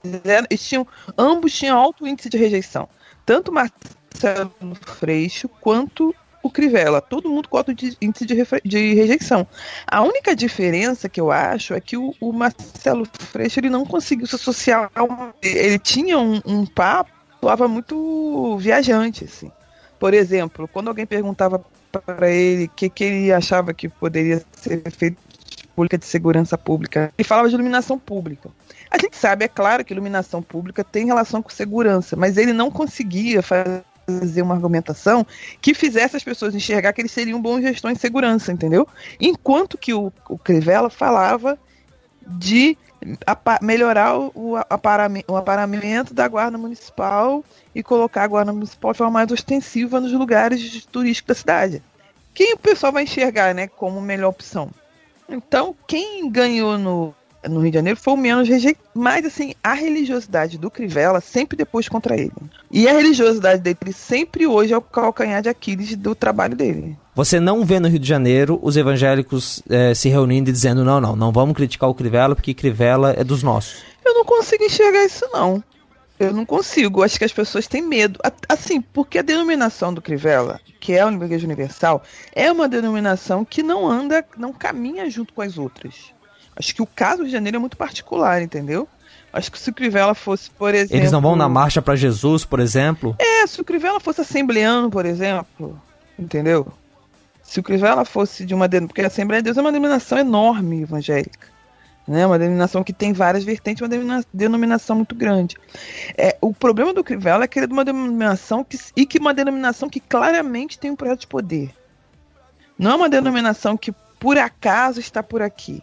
[0.50, 2.88] eles tinham, ambos tinham alto índice de rejeição.
[3.26, 7.02] Tanto Marcelo Freixo quanto o Crivella.
[7.02, 9.46] Todo mundo com alto índice de, de, rejeição.
[9.86, 14.26] A única diferença que eu acho é que o, o Marcelo Freixo ele não conseguiu
[14.26, 14.90] se associar.
[14.96, 19.52] Uma, ele tinha um, um papo, falava muito viajante, assim.
[19.98, 21.62] Por exemplo, quando alguém perguntava
[22.00, 25.16] para ele o que, que ele achava que poderia ser feito
[25.48, 28.50] de política de segurança pública, ele falava de iluminação pública.
[28.90, 32.70] A gente sabe, é claro, que iluminação pública tem relação com segurança, mas ele não
[32.70, 35.26] conseguia fazer uma argumentação
[35.60, 38.86] que fizesse as pessoas enxergar que eles seriam bons gestores de segurança, entendeu?
[39.20, 41.58] Enquanto que o, o Crivella falava
[42.26, 42.78] de
[43.60, 49.12] melhorar o, aparamento, o aparamento da guarda municipal e colocar a guarda municipal de forma
[49.12, 51.82] mais ostensiva nos lugares turísticos da cidade.
[52.32, 54.70] Quem o pessoal vai enxergar né, como melhor opção?
[55.28, 57.14] Então, quem ganhou no,
[57.48, 58.84] no Rio de Janeiro foi o menos rejeitado.
[58.94, 62.32] Mas, assim, a religiosidade do Crivella sempre depois contra ele.
[62.70, 66.96] E a religiosidade dele sempre hoje é o calcanhar de Aquiles do trabalho dele.
[67.14, 71.00] Você não vê no Rio de Janeiro os evangélicos é, se reunindo e dizendo: não,
[71.00, 73.84] não, não vamos criticar o Crivella porque Crivella é dos nossos.
[74.04, 75.62] Eu não consigo enxergar isso, não.
[76.18, 77.02] Eu não consigo.
[77.02, 78.18] Acho que as pessoas têm medo.
[78.48, 82.02] Assim, porque a denominação do Crivella, que é a Igreja Universal,
[82.34, 86.12] é uma denominação que não anda, não caminha junto com as outras.
[86.56, 88.88] Acho que o caso do Rio de Janeiro é muito particular, entendeu?
[89.32, 90.96] Acho que se o Crivella fosse, por exemplo.
[90.96, 93.16] Eles não vão na marcha para Jesus, por exemplo?
[93.18, 95.80] É, se o Crivella fosse assembleano, por exemplo.
[96.16, 96.72] Entendeu?
[97.44, 98.68] Se o Crivella fosse de uma.
[98.68, 101.48] Porque a Assembleia de Deus é uma denominação enorme evangélica.
[102.08, 102.26] Né?
[102.26, 105.56] Uma denominação que tem várias vertentes, uma denominação muito grande.
[106.16, 109.18] É, o problema do Crivella é que ele é de uma denominação que, e que
[109.18, 111.70] uma denominação que claramente tem um projeto de poder.
[112.78, 115.82] Não é uma denominação que por acaso está por aqui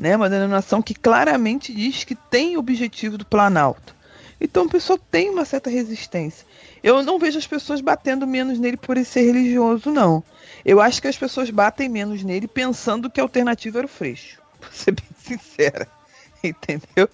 [0.00, 0.16] né?
[0.16, 3.94] Uma denominação que claramente diz que tem objetivo do Planalto.
[4.40, 6.46] Então o pessoal tem uma certa resistência.
[6.82, 10.24] Eu não vejo as pessoas batendo menos nele por ele ser religioso, não.
[10.64, 14.40] Eu acho que as pessoas batem menos nele pensando que a alternativa era o Freixo.
[14.60, 15.88] Vou ser bem sincera.
[16.42, 17.08] Entendeu?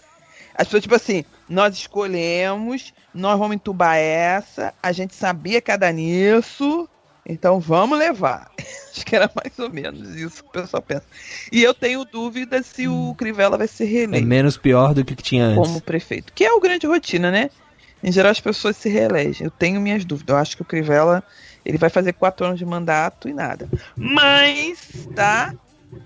[0.55, 5.77] As pessoas, tipo assim, nós escolhemos, nós vamos entubar essa, a gente sabia que ia
[5.77, 6.89] dar nisso,
[7.29, 8.51] então vamos levar.
[8.91, 11.05] Acho que era mais ou menos isso que o pessoal pensa.
[11.53, 14.25] E eu tenho dúvida se o Crivella vai ser reeleito.
[14.25, 15.59] É menos pior do que o que tinha antes.
[15.59, 16.33] Como prefeito.
[16.33, 17.51] Que é o grande rotina, né?
[18.03, 19.45] Em geral as pessoas se reelegem.
[19.45, 20.33] Eu tenho minhas dúvidas.
[20.33, 21.23] Eu acho que o Crivella
[21.67, 23.69] ele vai fazer quatro anos de mandato e nada.
[23.97, 25.53] Mas, tá?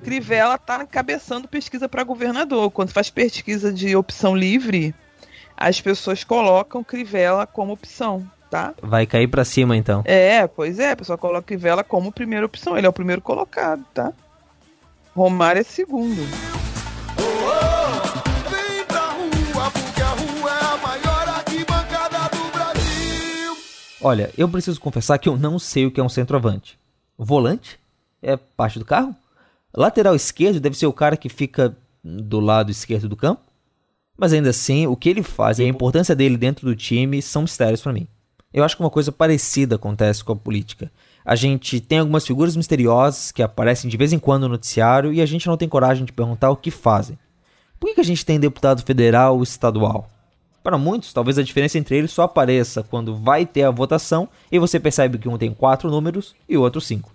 [0.02, 2.70] Crivella tá encabeçando pesquisa para governador.
[2.70, 4.94] Quando faz pesquisa de opção livre,
[5.56, 8.74] as pessoas colocam Crivella como opção tá?
[8.82, 10.02] Vai cair para cima então.
[10.04, 13.84] É, pois é, a pessoa coloca Crivella como primeira opção, ele é o primeiro colocado,
[13.94, 14.12] tá?
[15.14, 16.20] Romário é segundo.
[24.02, 26.78] Olha, eu preciso confessar que eu não sei o que é um centroavante.
[27.18, 27.78] Volante?
[28.22, 29.14] É parte do carro?
[29.74, 33.42] Lateral esquerdo deve ser o cara que fica do lado esquerdo do campo?
[34.16, 37.42] Mas ainda assim, o que ele faz e a importância dele dentro do time são
[37.42, 38.08] mistérios para mim.
[38.52, 40.90] Eu acho que uma coisa parecida acontece com a política.
[41.24, 45.20] A gente tem algumas figuras misteriosas que aparecem de vez em quando no noticiário e
[45.20, 47.18] a gente não tem coragem de perguntar o que fazem.
[47.78, 50.08] Por que a gente tem deputado federal ou estadual?
[50.62, 54.58] Para muitos, talvez a diferença entre eles só apareça quando vai ter a votação e
[54.58, 57.12] você percebe que um tem quatro números e o outro cinco.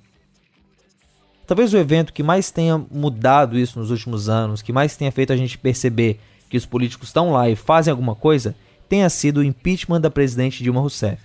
[1.46, 5.32] Talvez o evento que mais tenha mudado isso nos últimos anos, que mais tenha feito
[5.32, 8.56] a gente perceber que os políticos estão lá e fazem alguma coisa,
[8.90, 11.22] tenha sido o impeachment da presidente Dilma Rousseff.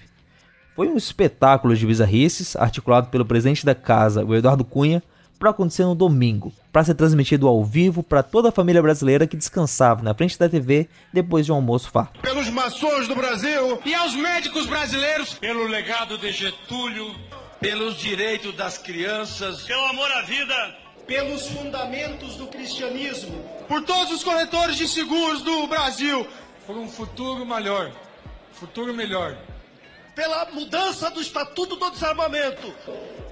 [0.76, 5.02] Foi um espetáculo de bizarrices, articulado pelo presidente da casa, o Eduardo Cunha,
[5.40, 9.38] para acontecer no domingo, para ser transmitido ao vivo para toda a família brasileira que
[9.38, 12.20] descansava na frente da TV depois de um almoço farto.
[12.20, 17.14] Pelos maçons do Brasil e aos médicos brasileiros, pelo legado de Getúlio,
[17.58, 20.76] pelos direitos das crianças, pelo amor à vida,
[21.06, 26.26] pelos fundamentos do cristianismo, por todos os corretores de seguros do Brasil,
[26.66, 27.90] por um futuro melhor,
[28.52, 29.38] futuro melhor.
[30.14, 32.74] Pela mudança do Estatuto do Desarmamento,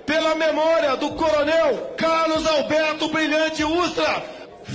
[0.08, 4.24] pela memória do coronel Carlos Alberto Brilhante Ustra.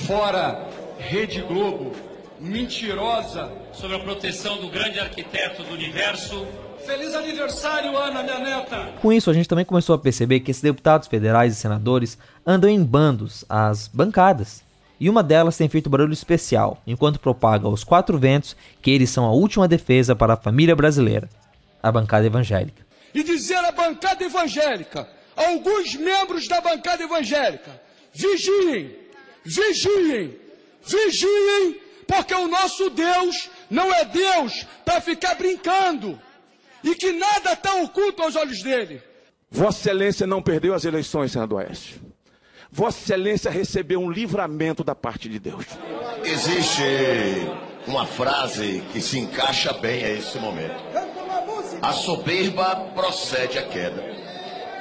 [0.05, 0.69] Fora
[0.99, 1.91] Rede Globo,
[2.39, 6.45] mentirosa, sob a proteção do grande arquiteto do universo.
[6.85, 8.89] Feliz aniversário, Ana, minha neta!
[9.01, 12.15] Com isso, a gente também começou a perceber que esses deputados federais e senadores
[12.45, 14.61] andam em bandos, as bancadas.
[14.99, 19.25] E uma delas tem feito barulho especial, enquanto propaga aos quatro ventos que eles são
[19.25, 21.27] a última defesa para a família brasileira
[21.81, 22.85] a bancada evangélica.
[23.15, 27.81] E dizer à bancada evangélica, alguns membros da bancada evangélica,
[28.13, 28.95] vigiem,
[29.43, 30.37] vigiem,
[30.83, 36.19] vigiem, porque o nosso Deus não é Deus para ficar brincando
[36.83, 39.01] e que nada está oculto aos olhos dele.
[39.49, 42.01] Vossa Excelência não perdeu as eleições, senador Oeste.
[42.71, 45.65] Vossa Excelência recebeu um livramento da parte de Deus.
[46.23, 46.81] Existe
[47.87, 50.93] uma frase que se encaixa bem a esse momento
[51.83, 54.12] a soberba procede à queda.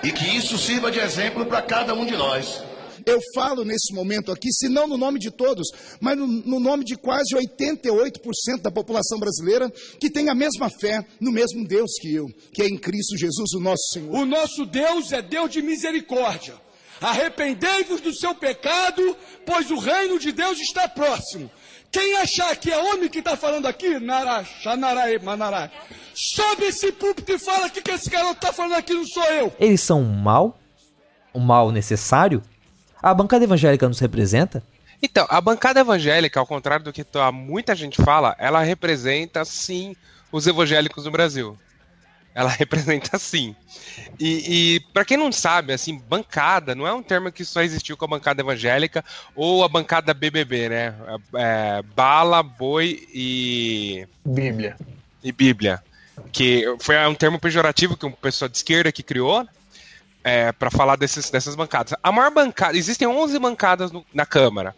[0.02, 2.62] E que isso sirva de exemplo para cada um de nós.
[3.06, 5.68] Eu falo nesse momento aqui, se não no nome de todos,
[6.00, 11.04] mas no, no nome de quase 88% da população brasileira que tem a mesma fé
[11.20, 14.14] no mesmo Deus que eu, que é em Cristo Jesus, o nosso Senhor.
[14.14, 16.54] O nosso Deus é Deus de misericórdia.
[17.00, 21.50] Arrependei-vos do seu pecado, pois o reino de Deus está próximo.
[21.92, 25.70] Quem achar que é homem que está falando aqui, Nará, Xanaraê, Manará,
[26.14, 29.52] sobe esse púlpito e fala que, que esse garoto está falando aqui, não sou eu.
[29.60, 30.58] Eles são um mal?
[31.34, 32.42] Um mal necessário?
[33.02, 34.62] A bancada evangélica nos representa?
[35.02, 39.94] Então, a bancada evangélica, ao contrário do que muita gente fala, ela representa sim
[40.30, 41.58] os evangélicos no Brasil
[42.34, 43.54] ela representa sim.
[44.18, 47.96] E, e para quem não sabe, assim, bancada não é um termo que só existiu
[47.96, 50.94] com a bancada evangélica ou a bancada BBB, né?
[51.34, 54.76] É, bala, boi e Bíblia.
[55.22, 55.82] E Bíblia,
[56.32, 59.46] que foi um termo pejorativo que uma pessoa de esquerda que criou
[60.24, 61.94] é, para falar desses, dessas bancadas.
[62.02, 64.74] A maior bancada, existem 11 bancadas no, na Câmara.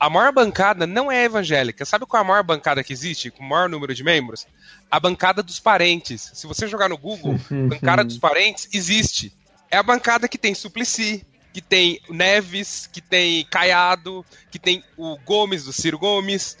[0.00, 1.84] A maior bancada não é evangélica.
[1.84, 4.46] Sabe qual é a maior bancada que existe, com o maior número de membros?
[4.90, 6.30] A bancada dos parentes.
[6.34, 9.32] Se você jogar no Google, bancada dos parentes, existe.
[9.70, 15.18] É a bancada que tem Suplicy, que tem Neves, que tem Caiado, que tem o
[15.18, 16.56] Gomes, do Ciro Gomes.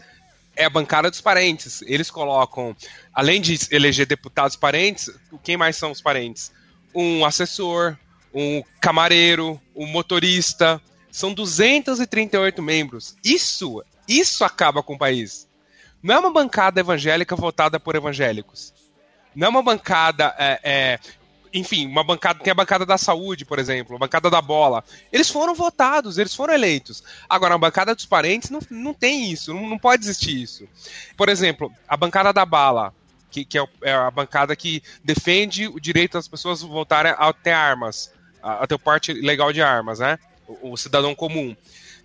[0.54, 1.82] É a bancada dos parentes.
[1.82, 2.76] Eles colocam,
[3.14, 5.10] além de eleger deputados parentes,
[5.42, 6.50] quem mais são os parentes?
[6.94, 7.96] Um assessor,
[8.36, 10.80] um camareiro, um motorista.
[11.10, 13.16] São 238 membros.
[13.24, 15.48] Isso, isso acaba com o país.
[16.02, 18.74] Não é uma bancada evangélica votada por evangélicos.
[19.34, 20.34] Não é uma bancada.
[20.38, 21.00] É, é,
[21.54, 22.40] enfim, uma bancada.
[22.40, 24.84] Tem a bancada da saúde, por exemplo, a bancada da bola.
[25.10, 27.02] Eles foram votados, eles foram eleitos.
[27.26, 30.68] Agora, a bancada dos parentes não, não tem isso, não, não pode existir isso.
[31.16, 32.92] Por exemplo, a bancada da bala,
[33.30, 37.52] que, que é, é a bancada que defende o direito das pessoas voltarem a ter
[37.52, 38.14] armas
[38.46, 40.18] a, ter parte legal de armas, né?
[40.46, 41.56] O, o, cidadão comum.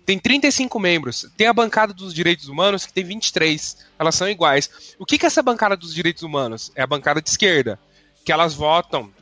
[0.04, 1.26] Tem 35 membros.
[1.36, 3.78] Tem a bancada dos direitos humanos que tem 23.
[3.98, 4.96] Elas são iguais.
[4.98, 6.72] O que, que é essa bancada dos direitos humanos?
[6.74, 7.78] É a bancada de esquerda.
[8.24, 9.12] Que elas votam.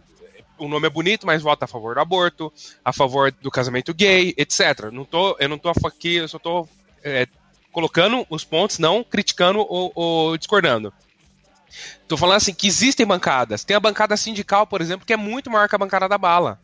[0.59, 2.53] O nome é bonito, mas vota a favor do aborto,
[2.85, 4.91] a favor do casamento gay, etc.
[4.93, 6.69] Não tô, eu não tô aqui, eu só tô
[7.03, 7.27] é,
[7.73, 10.93] colocando os pontos, não criticando ou, ou discordando.
[12.09, 13.65] Tô falando assim que existem bancadas.
[13.65, 16.59] Tem a bancada sindical, por exemplo, que é muito maior que a bancada da bala.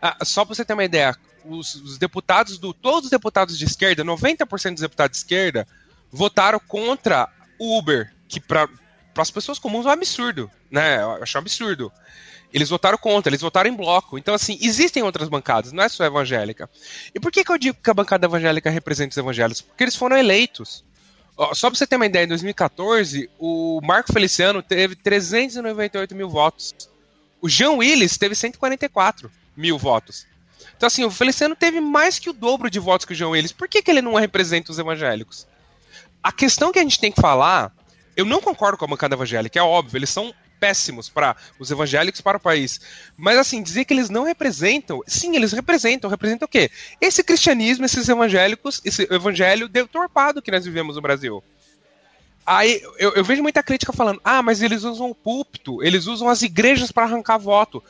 [0.00, 2.72] Ah, só para você ter uma ideia, os, os, deputados do.
[2.72, 5.66] Todos os deputados de esquerda, 90% dos deputados de esquerda,
[6.10, 7.28] votaram contra
[7.58, 8.68] o Uber, que para
[9.16, 11.02] as pessoas comuns é um absurdo, né?
[11.02, 11.92] Eu acho um absurdo.
[12.52, 14.16] Eles votaram contra, eles votaram em bloco.
[14.16, 16.70] Então, assim, existem outras bancadas, não é só evangélica.
[17.12, 19.60] E por que, que eu digo que a bancada evangélica representa os evangélicos?
[19.60, 20.84] Porque eles foram eleitos.
[21.52, 26.72] Só para você ter uma ideia, em 2014, o Marco Feliciano teve 398 mil votos.
[27.40, 30.26] O Jean Willis teve 144 mil votos.
[30.76, 33.52] Então, assim, o Feliciano teve mais que o dobro de votos que o João Willis.
[33.52, 35.46] Por que, que ele não representa os evangélicos?
[36.22, 37.72] A questão que a gente tem que falar,
[38.16, 42.22] eu não concordo com a bancada evangélica, é óbvio, eles são péssimos para os evangélicos
[42.22, 42.80] para o país.
[43.16, 46.70] Mas assim, dizer que eles não representam, sim, eles representam, representam o quê?
[47.00, 51.44] Esse cristianismo, esses evangélicos, esse evangelho deturpado que nós vivemos no Brasil.
[52.46, 56.28] Aí eu, eu vejo muita crítica falando: ah, mas eles usam o púlpito, eles usam
[56.28, 57.82] as igrejas para arrancar voto.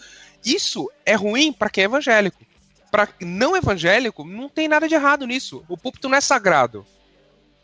[0.44, 2.44] Isso é ruim para quem é evangélico.
[2.90, 5.64] para não evangélico, não tem nada de errado nisso.
[5.68, 6.86] O púlpito não é sagrado.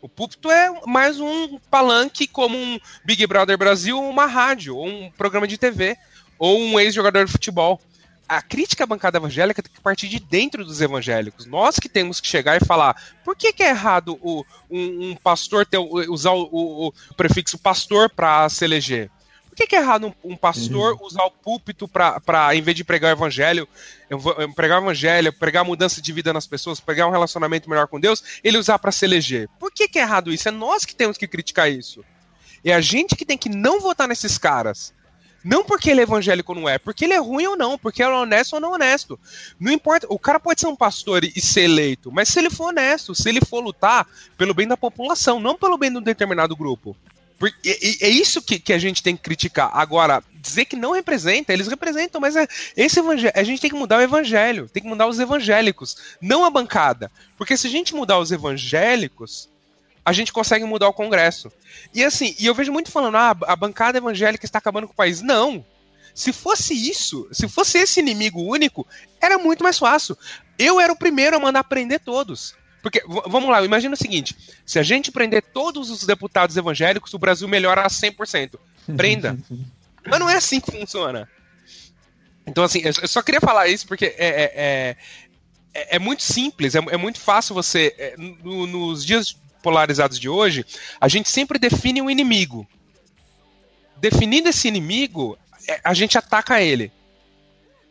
[0.01, 5.11] O púlpito é mais um palanque como um Big Brother Brasil, uma rádio, ou um
[5.11, 5.95] programa de TV,
[6.39, 7.79] ou um ex-jogador de futebol.
[8.27, 11.45] A crítica à bancada evangélica tem que partir de dentro dos evangélicos.
[11.45, 15.15] Nós que temos que chegar e falar por que, que é errado o, um, um
[15.15, 19.11] pastor ter, usar o, o, o prefixo pastor para se eleger?
[19.51, 21.05] Por que, que é errado um, um pastor uhum.
[21.05, 23.67] usar o púlpito para, em vez de pregar o evangelho,
[24.55, 27.99] pregar o evangelho, pregar a mudança de vida nas pessoas, pregar um relacionamento melhor com
[27.99, 29.49] Deus, ele usar para se eleger?
[29.59, 30.47] Por que, que é errado isso?
[30.47, 32.01] É nós que temos que criticar isso.
[32.63, 34.93] É a gente que tem que não votar nesses caras.
[35.43, 38.01] Não porque ele é evangélico ou não é, porque ele é ruim ou não, porque
[38.01, 39.19] ele é honesto ou não honesto.
[39.59, 42.69] Não importa, o cara pode ser um pastor e ser eleito, mas se ele for
[42.69, 46.55] honesto, se ele for lutar pelo bem da população, não pelo bem de um determinado
[46.55, 46.95] grupo.
[47.41, 49.71] Porque é isso que, que a gente tem que criticar.
[49.73, 53.75] Agora, dizer que não representa, eles representam, mas é, esse evangelho, a gente tem que
[53.75, 57.11] mudar o evangelho, tem que mudar os evangélicos, não a bancada.
[57.39, 59.49] Porque se a gente mudar os evangélicos,
[60.05, 61.51] a gente consegue mudar o Congresso.
[61.95, 64.95] E assim, e eu vejo muito falando, ah, a bancada evangélica está acabando com o
[64.95, 65.23] país.
[65.23, 65.65] Não!
[66.13, 68.85] Se fosse isso, se fosse esse inimigo único,
[69.19, 70.15] era muito mais fácil.
[70.59, 72.53] Eu era o primeiro a mandar prender todos.
[72.81, 77.19] Porque, vamos lá, imagina o seguinte: se a gente prender todos os deputados evangélicos, o
[77.19, 78.59] Brasil melhora a 100%.
[78.97, 79.37] Prenda.
[80.05, 81.29] Mas não é assim que funciona.
[82.45, 84.97] Então, assim, eu só queria falar isso porque é, é, é,
[85.73, 87.93] é, é muito simples, é, é, muito fácil você.
[87.97, 90.65] É, no, nos dias polarizados de hoje,
[90.99, 92.67] a gente sempre define um inimigo.
[93.97, 96.91] Definindo esse inimigo, é, a gente ataca ele.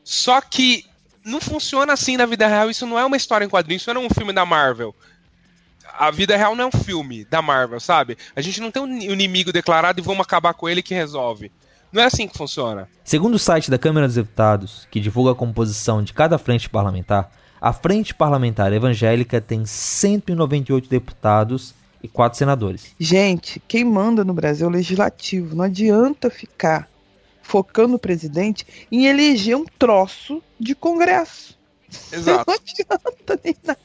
[0.03, 0.85] Só que
[1.25, 2.71] não funciona assim na vida real.
[2.71, 4.95] Isso não é uma história em quadrinhos, isso não é um filme da Marvel.
[5.99, 8.17] A vida real não é um filme da Marvel, sabe?
[8.35, 11.51] A gente não tem um inimigo declarado e vamos acabar com ele que resolve.
[11.93, 12.89] Não é assim que funciona.
[13.05, 17.31] Segundo o site da Câmara dos Deputados, que divulga a composição de cada frente parlamentar,
[17.61, 22.95] a Frente Parlamentar Evangélica tem 198 deputados e 4 senadores.
[22.99, 25.55] Gente, quem manda no Brasil é o legislativo.
[25.55, 26.89] Não adianta ficar
[27.51, 31.59] focando o presidente em eleger um troço de Congresso.
[32.13, 32.45] Exato.
[32.47, 33.81] Não adianta nem nada.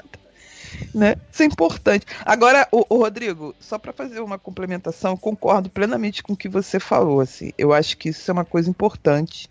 [0.94, 1.16] Né?
[1.32, 2.06] Isso é importante.
[2.24, 6.80] Agora, o, o Rodrigo, só para fazer uma complementação, concordo plenamente com o que você
[6.80, 7.22] falou.
[7.22, 9.50] Assim, eu acho que isso é uma coisa importante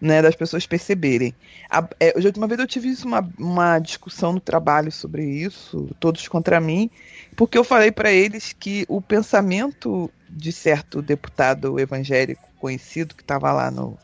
[0.00, 1.34] né, das pessoas perceberem.
[1.68, 5.90] A, é, hoje, uma vez eu tive isso, uma, uma discussão no trabalho sobre isso,
[5.98, 6.90] todos contra mim,
[7.36, 13.52] porque eu falei para eles que o pensamento de certo deputado evangélico conhecido que estava
[13.52, 13.96] lá no,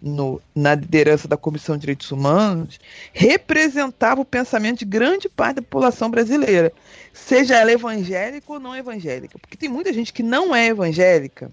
[0.00, 2.78] no, na liderança da Comissão de Direitos Humanos,
[3.12, 6.72] representava o pensamento de grande parte da população brasileira,
[7.12, 9.38] seja ela evangélica ou não evangélica.
[9.38, 11.50] Porque tem muita gente que não é evangélica,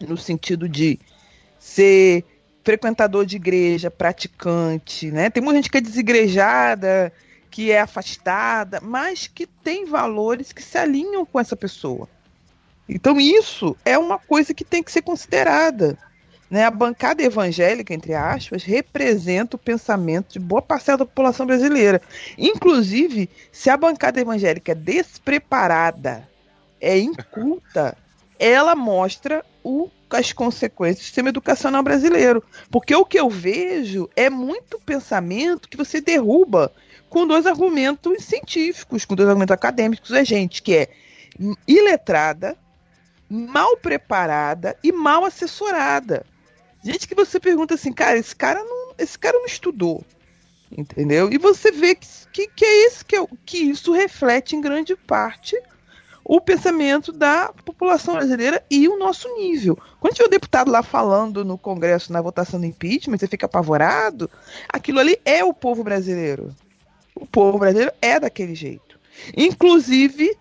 [0.00, 0.98] no sentido de
[1.58, 2.24] ser
[2.66, 5.30] frequentador de igreja, praticante, né?
[5.30, 7.12] Tem muita gente que é desigrejada,
[7.48, 12.08] que é afastada, mas que tem valores que se alinham com essa pessoa.
[12.88, 15.96] Então isso é uma coisa que tem que ser considerada.
[16.50, 16.64] Né?
[16.64, 22.02] A bancada evangélica, entre aspas, representa o pensamento de boa parcela da população brasileira.
[22.36, 26.28] Inclusive, se a bancada evangélica é despreparada,
[26.80, 27.96] é inculta,
[28.40, 32.42] ela mostra o, as consequências do sistema educacional brasileiro.
[32.70, 36.72] Porque o que eu vejo é muito pensamento que você derruba
[37.08, 40.10] com dois argumentos científicos, com dois argumentos acadêmicos.
[40.12, 40.88] É gente que é
[41.66, 42.56] iletrada,
[43.28, 46.24] mal preparada e mal assessorada.
[46.82, 50.04] Gente que você pergunta assim, cara, esse cara não, esse cara não estudou.
[50.70, 51.32] Entendeu?
[51.32, 54.96] E você vê que, que, que é isso que, é, que isso reflete em grande
[54.96, 55.56] parte
[56.28, 59.78] o pensamento da população brasileira e o nosso nível.
[60.00, 64.28] Quando tiver o deputado lá falando no Congresso na votação do impeachment, você fica apavorado,
[64.68, 66.52] aquilo ali é o povo brasileiro.
[67.14, 68.98] O povo brasileiro é daquele jeito.
[69.36, 70.36] Inclusive,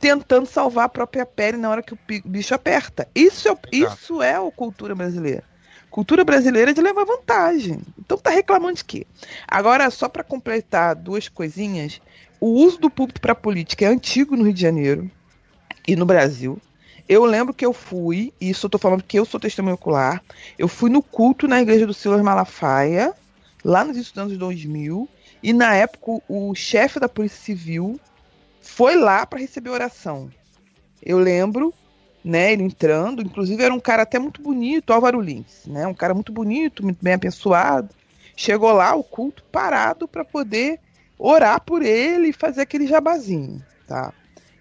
[0.00, 3.06] tentando salvar a própria pele na hora que o bicho aperta.
[3.14, 5.44] Isso é, isso é a cultura brasileira.
[5.90, 7.80] Cultura brasileira é de levar vantagem.
[7.96, 9.06] Então tá reclamando de quê?
[9.46, 12.00] Agora, só para completar duas coisinhas,
[12.40, 15.10] o uso do púlpito para política é antigo no Rio de Janeiro
[15.86, 16.58] e no Brasil.
[17.08, 20.22] Eu lembro que eu fui, e isso eu tô falando porque eu sou testemunho ocular,
[20.56, 23.12] eu fui no culto na igreja do Silas Malafaia,
[23.64, 25.08] lá nos anos 2000,
[25.42, 27.98] e na época o chefe da Polícia Civil
[28.60, 30.30] foi lá para receber oração.
[31.02, 31.74] Eu lembro,
[32.24, 36.14] né, ele entrando, inclusive era um cara até muito bonito, Álvaro Lins, né, um cara
[36.14, 37.88] muito bonito, muito bem abençoado.
[38.36, 40.78] Chegou lá o culto parado para poder
[41.18, 44.14] orar por ele e fazer aquele jabazinho, tá?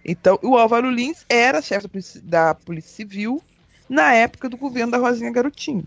[0.03, 3.41] Então, o Álvaro Lins era chefe da Polícia, da Polícia Civil
[3.87, 5.85] na época do governo da Rosinha Garotinho.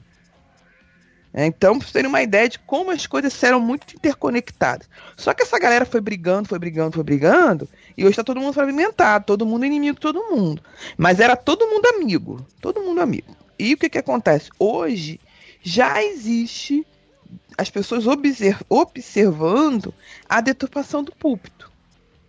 [1.35, 4.87] É, então, pra vocês terem uma ideia de como as coisas eram muito interconectadas.
[5.17, 8.53] Só que essa galera foi brigando, foi brigando, foi brigando, e hoje tá todo mundo
[8.53, 10.63] fragmentado, todo mundo inimigo de todo mundo.
[10.97, 13.35] Mas era todo mundo amigo, todo mundo amigo.
[13.59, 14.51] E o que que acontece?
[14.59, 15.19] Hoje
[15.63, 16.87] já existe
[17.57, 18.05] as pessoas
[18.69, 19.95] observando
[20.29, 21.72] a deturpação do púlpito.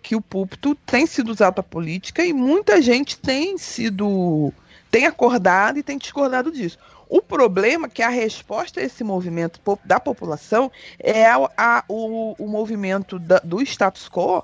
[0.03, 4.53] Que o púlpito tem sido usado para política e muita gente tem sido.
[4.91, 6.77] tem acordado e tem discordado disso.
[7.15, 12.33] O problema é que a resposta a esse movimento da população é a, a, o,
[12.39, 14.43] o, movimento da, do status quo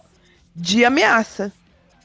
[0.56, 1.52] de ameaça,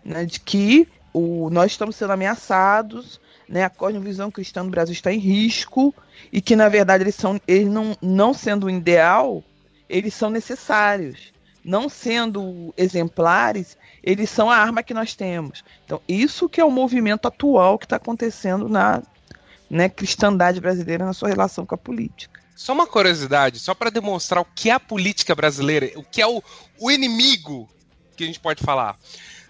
[0.02, 5.12] né, de que o, nós estamos sendo ameaçados, né, a cosmovisão cristã no Brasil está
[5.12, 5.94] em risco
[6.32, 9.44] e que na verdade eles são, eles não, não sendo o ideal,
[9.86, 11.34] eles são necessários,
[11.65, 15.65] não sendo exemplares, eles são a arma que nós temos.
[15.85, 19.03] Então isso que é o movimento atual que está acontecendo na
[19.71, 22.41] né, cristandade brasileira na sua relação com a política.
[22.55, 26.27] Só uma curiosidade, só para demonstrar o que é a política brasileira, o que é
[26.27, 26.43] o,
[26.79, 27.69] o inimigo
[28.17, 28.97] que a gente pode falar.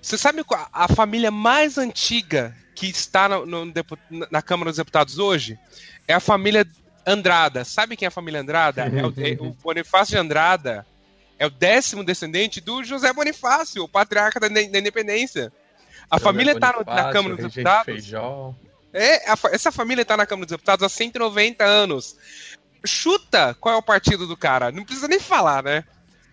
[0.00, 3.72] Você sabe a, a família mais antiga que está no, no,
[4.30, 5.58] na Câmara dos Deputados hoje?
[6.08, 6.66] É a família
[7.06, 7.64] Andrada.
[7.64, 8.82] Sabe quem é a família Andrada?
[8.82, 10.86] É o, é, o Bonifácio de Andrada
[11.38, 15.52] é o décimo descendente do José Bonifácio, o patriarca da, da Independência.
[16.10, 17.84] A José família está na Câmara dos Deputados.
[17.84, 18.56] Feijão.
[18.92, 22.16] É, a, essa família está na Câmara dos Deputados há 190 anos.
[22.86, 24.70] Chuta qual é o partido do cara.
[24.70, 25.84] Não precisa nem falar, né?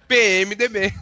[0.08, 0.94] PMDB.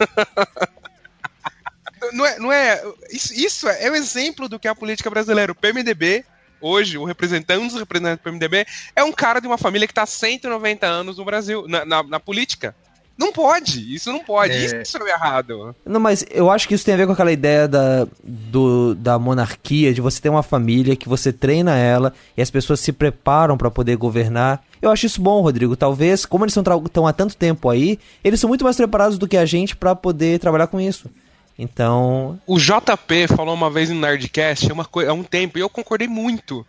[2.13, 2.81] não é, não é
[3.11, 5.51] isso, isso é, é o exemplo do que é a política brasileira.
[5.51, 6.23] O PMDB,
[6.61, 9.91] hoje, o representante, um dos representantes do PMDB, é um cara de uma família que
[9.91, 12.75] está há 190 anos no Brasil, na, na, na política.
[13.19, 14.81] Não pode, isso não pode, é...
[14.81, 15.75] isso é errado.
[15.85, 19.19] Não, mas eu acho que isso tem a ver com aquela ideia da, do, da
[19.19, 23.57] monarquia, de você ter uma família que você treina ela e as pessoas se preparam
[23.57, 24.63] para poder governar.
[24.81, 25.75] Eu acho isso bom, Rodrigo.
[25.75, 29.35] Talvez, como eles estão há tanto tempo aí, eles são muito mais preparados do que
[29.35, 31.09] a gente para poder trabalhar com isso.
[31.57, 32.39] Então.
[32.47, 36.07] O JP falou uma vez no Nerdcast, é uma há um tempo, e eu concordei
[36.07, 36.65] muito.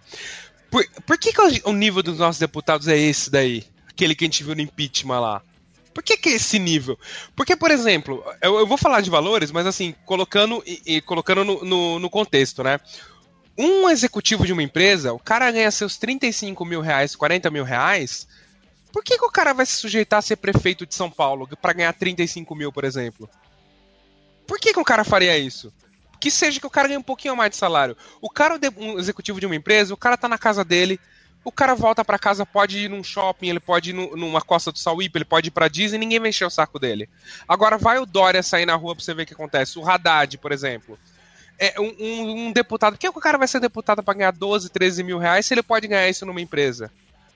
[0.69, 3.63] Por, por que, que o nível dos nossos deputados é esse daí?
[3.89, 5.43] Aquele que a gente viu no impeachment lá.
[5.93, 6.99] Por que, que é esse nível?
[7.35, 11.45] Porque, por exemplo, eu, eu vou falar de valores, mas assim, colocando, e, e colocando
[11.45, 12.79] no, no, no, contexto, né?
[13.59, 18.27] Um executivo de uma empresa, o cara ganha seus 35 mil reais, 40 mil reais.
[18.93, 21.73] Por que, que o cara vai se sujeitar a ser prefeito de São Paulo para
[21.73, 23.29] ganhar 35 mil, por exemplo?
[24.47, 25.73] Por que, que o cara faria isso?
[26.21, 27.97] Que seja que o cara ganhe um pouquinho mais de salário.
[28.21, 30.99] O cara, um executivo de uma empresa, o cara tá na casa dele,
[31.45, 34.79] o cara volta para casa, pode ir num shopping, ele pode ir numa costa do
[34.79, 37.09] Sauípe, ele pode ir pra Disney, ninguém vai encher o saco dele.
[37.49, 39.79] Agora vai o Dória sair na rua pra você ver o que acontece.
[39.79, 40.99] O Haddad, por exemplo.
[41.59, 42.95] É um, um, um deputado.
[42.95, 45.63] Por que o cara vai ser deputado para ganhar 12, 13 mil reais se ele
[45.63, 46.91] pode ganhar isso numa empresa?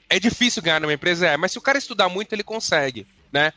[0.08, 3.52] É difícil ganhar numa empresa, é, mas se o cara estudar muito, ele consegue, né?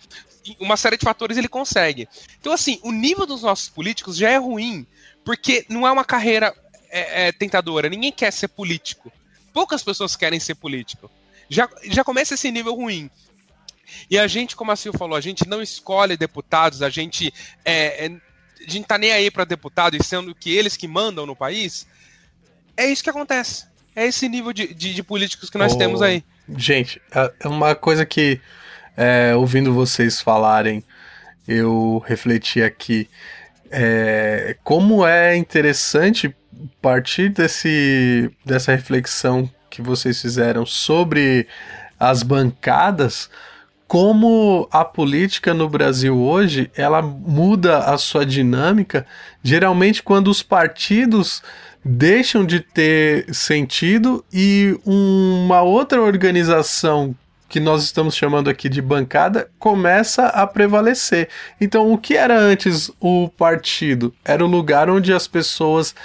[0.60, 2.08] Uma série de fatores ele consegue.
[2.40, 4.88] Então, assim, o nível dos nossos políticos já é ruim,
[5.26, 6.56] porque não é uma carreira
[6.90, 7.90] é, é, tentadora.
[7.90, 9.12] Ninguém quer ser político
[9.58, 11.10] poucas pessoas querem ser político.
[11.50, 13.10] Já, já começa esse nível ruim.
[14.08, 17.34] E a gente, como a Sil falou, a gente não escolhe deputados, a gente,
[17.66, 21.26] é, é, a gente tá nem aí para deputado e sendo que eles que mandam
[21.26, 21.88] no país.
[22.78, 23.66] É isso que acontece.
[23.96, 26.24] É esse nível de, de, de políticos que nós oh, temos aí.
[26.56, 28.40] Gente, é, é uma coisa que,
[28.96, 30.84] é, ouvindo vocês falarem,
[31.48, 33.10] eu refleti aqui.
[33.72, 36.34] É, como é interessante
[36.82, 41.48] partir desse, dessa reflexão que vocês fizeram sobre
[42.00, 43.30] as bancadas,
[43.88, 49.06] como a política no Brasil hoje ela muda a sua dinâmica,
[49.42, 51.42] geralmente quando os partidos
[51.84, 57.16] deixam de ter sentido e uma outra organização
[57.50, 61.30] que nós estamos chamando aqui de bancada começa a prevalecer.
[61.60, 64.14] Então, o que era antes o partido?
[64.24, 65.96] Era o lugar onde as pessoas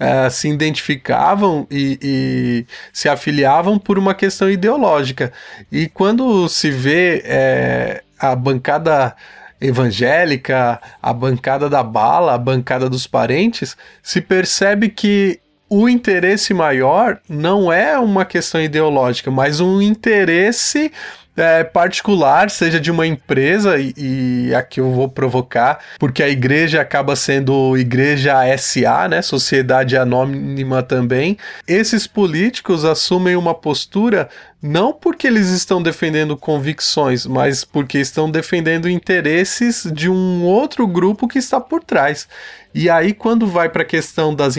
[0.00, 5.32] uh, se identificavam e, e, se afiliavam por uma questão ideológica.
[5.70, 9.14] E quando se vê é, a bancada
[9.60, 15.38] evangélica, a bancada da bala, a bancada dos parentes, se percebe que
[15.70, 20.90] o interesse maior não é uma questão ideológica, mas um interesse
[21.36, 26.80] é, particular, seja de uma empresa, e, e, aqui eu vou provocar, porque a igreja
[26.80, 29.22] acaba sendo igreja SA, né?
[29.22, 31.38] Sociedade anônima também.
[31.66, 34.28] Esses políticos assumem uma postura
[34.62, 41.28] não porque eles estão defendendo convicções, mas porque estão defendendo interesses de um outro grupo
[41.28, 42.28] que está por trás.
[42.74, 44.56] E aí, quando vai para a questão das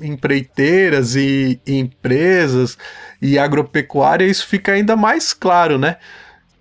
[0.00, 2.76] empreiteiras e, e empresas
[3.20, 5.96] e agropecuária, isso fica ainda mais claro, né?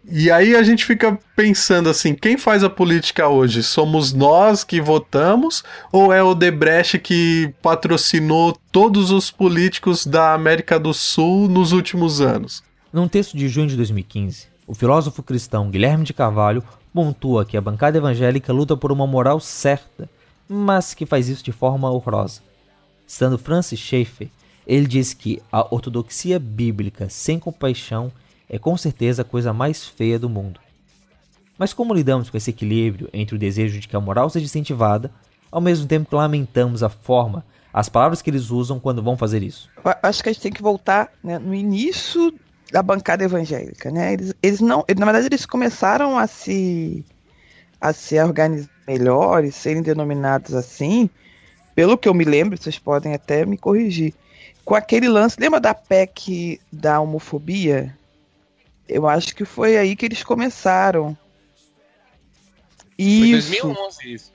[0.09, 3.63] E aí a gente fica pensando assim, quem faz a política hoje?
[3.63, 5.63] Somos nós que votamos
[5.93, 12.19] ou é o Debrecht que patrocinou todos os políticos da América do Sul nos últimos
[12.19, 12.61] anos?
[12.91, 16.63] Num texto de junho de 2015, o filósofo cristão Guilherme de Carvalho
[16.93, 20.09] pontua que a bancada evangélica luta por uma moral certa,
[20.49, 22.41] mas que faz isso de forma horrorosa.
[23.05, 24.29] Citando Francis Schaeffer,
[24.65, 28.11] ele diz que a ortodoxia bíblica sem compaixão
[28.49, 30.59] é com certeza a coisa mais feia do mundo.
[31.57, 35.11] Mas como lidamos com esse equilíbrio entre o desejo de que a moral seja incentivada,
[35.51, 39.43] ao mesmo tempo que lamentamos a forma, as palavras que eles usam quando vão fazer
[39.43, 39.69] isso?
[40.01, 42.33] Acho que a gente tem que voltar né, no início
[42.71, 44.13] da bancada evangélica, né?
[44.13, 47.05] Eles, eles não, na verdade, eles começaram a se
[47.79, 51.09] a se organizar melhor e serem denominados assim,
[51.75, 54.13] pelo que eu me lembro, vocês podem até me corrigir,
[54.63, 57.97] com aquele lance, lembra da PEC da homofobia?
[58.87, 61.17] Eu acho que foi aí que eles começaram.
[62.97, 63.49] Isso.
[63.49, 64.33] Foi 2011 isso.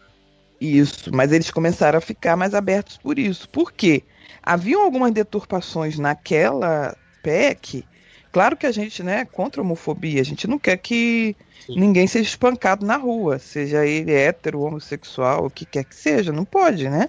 [0.60, 3.48] Isso, mas eles começaram a ficar mais abertos por isso.
[3.48, 4.02] Por quê?
[4.42, 7.84] Haviam algumas deturpações naquela PEC.
[8.32, 11.78] Claro que a gente, né, é contra a homofobia, a gente não quer que Sim.
[11.78, 16.44] ninguém seja espancado na rua, seja ele hétero, homossexual, o que quer que seja, não
[16.44, 17.08] pode, né?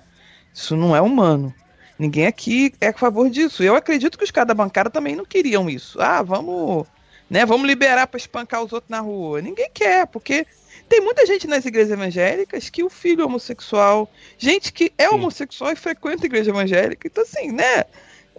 [0.60, 1.53] Isso não é humano.
[1.97, 3.64] Ninguém aqui é a favor disso.
[3.64, 5.99] Eu acredito que os caras da bancada também não queriam isso.
[6.01, 6.86] Ah, vamos
[7.30, 7.45] né?
[7.45, 9.41] Vamos liberar para espancar os outros na rua.
[9.41, 10.45] Ninguém quer, porque
[10.89, 15.16] tem muita gente nas igrejas evangélicas que o filho é homossexual, gente que é Sim.
[15.16, 17.07] homossexual e frequenta a igreja evangélica.
[17.07, 17.86] Então, assim, né?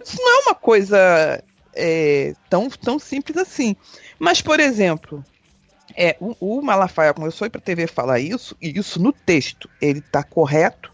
[0.03, 1.43] Isso não é uma coisa
[1.73, 3.75] é, tão, tão simples assim.
[4.19, 5.23] Mas, por exemplo,
[5.95, 9.13] é, o, o Malafaia começou a ir para a TV falar isso, e isso no
[9.13, 10.91] texto, ele está correto,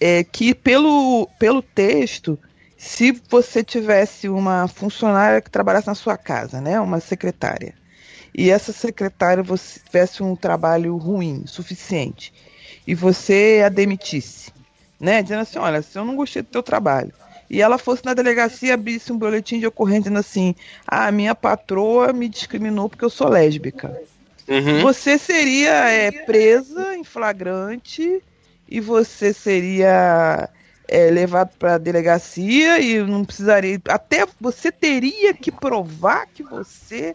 [0.00, 2.38] é que pelo, pelo texto
[2.76, 7.74] se você tivesse uma funcionária que trabalhasse na sua casa, né, uma secretária,
[8.34, 12.32] e essa secretária você tivesse um trabalho ruim, suficiente,
[12.86, 14.52] e você a demitisse,
[15.00, 17.12] né, dizendo assim, olha, se eu não gostei do teu trabalho,
[17.48, 20.54] e ela fosse na delegacia e abrisse um boletim de ocorrência dizendo assim,
[20.86, 23.96] ah, minha patroa me discriminou porque eu sou lésbica.
[24.48, 24.82] Uhum.
[24.82, 28.20] Você seria é, presa em flagrante
[28.68, 30.48] e você seria
[30.88, 33.80] é, levado para a delegacia e não precisaria.
[33.88, 37.14] Até você teria que provar que você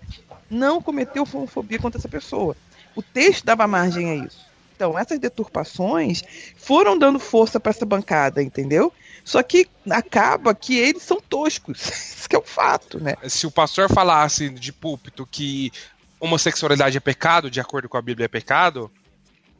[0.50, 2.56] não cometeu homofobia contra essa pessoa.
[2.96, 4.46] O texto dava margem a isso.
[4.76, 6.24] Então, essas deturpações
[6.58, 8.92] foram dando força para essa bancada, entendeu?
[9.24, 11.80] Só que acaba que eles são toscos.
[12.18, 13.16] Isso que é o fato, né?
[13.28, 15.72] Se o pastor falasse de púlpito que
[16.20, 18.92] homossexualidade é pecado, de acordo com a Bíblia é pecado,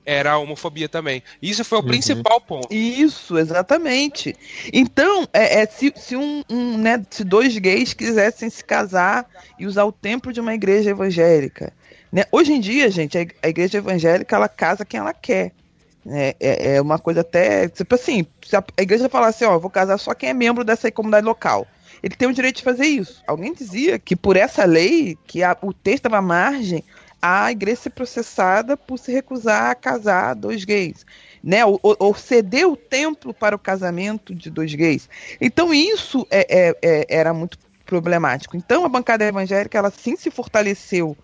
[0.06, 1.24] era a homofobia também.
[1.42, 1.88] Isso foi o uhum.
[1.88, 2.74] principal ponto.
[2.74, 4.36] Isso, exatamente.
[4.74, 9.28] Então, é, é se, se, um, um, né, se dois gays quisessem se casar
[9.60, 11.74] e usar o templo de uma igreja evangélica.
[12.12, 12.26] Né?
[12.32, 15.52] Hoje em dia, gente, a, a igreja evangélica ela casa quem ela quer.
[16.06, 17.70] É, é, é, uma coisa até.
[17.70, 20.64] Tipo assim, se a, a igreja falasse, ó, eu vou casar só quem é membro
[20.64, 21.68] dessa comunidade local.
[22.02, 23.22] Ele tem o direito de fazer isso.
[23.28, 26.84] Alguém dizia que por essa lei, que a, o texto estava à margem,
[27.22, 31.06] a igreja ser processada por se recusar a casar dois gays.
[31.44, 35.10] Né, ou, ou, ceder o templo para o casamento de dois gays.
[35.40, 38.56] Então isso é, é, é, era muito problemático.
[38.56, 41.18] Então a bancada evangélica ela sim se fortaleceu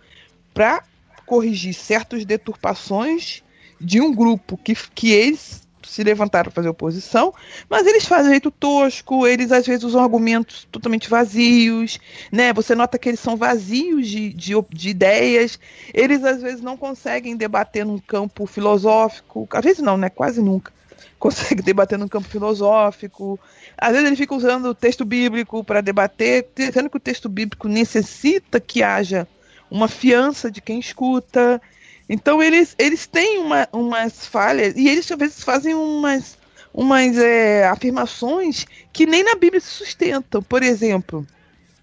[0.56, 0.84] para
[1.24, 3.44] corrigir certas deturpações
[3.80, 7.34] de um grupo que, que eles se levantaram para fazer oposição,
[7.70, 12.00] mas eles fazem jeito tosco, eles às vezes usam argumentos totalmente vazios,
[12.32, 12.54] né?
[12.54, 15.60] Você nota que eles são vazios de, de, de ideias,
[15.94, 20.10] eles às vezes não conseguem debater num campo filosófico, às vezes não, né?
[20.10, 20.72] Quase nunca
[21.18, 23.40] consegue debater num campo filosófico.
[23.78, 27.68] Às vezes ele fica usando o texto bíblico para debater, sendo que o texto bíblico
[27.68, 29.28] necessita que haja
[29.70, 31.62] uma fiança de quem escuta.
[32.10, 36.38] Então eles, eles têm uma, umas falhas e eles às vezes fazem umas,
[36.74, 40.42] umas é, afirmações que nem na Bíblia se sustentam.
[40.42, 41.26] Por exemplo,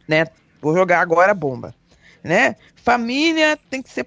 [0.09, 0.27] né?
[0.61, 1.75] Vou jogar agora a bomba.
[2.23, 2.57] Né?
[2.77, 4.07] Família tem que ser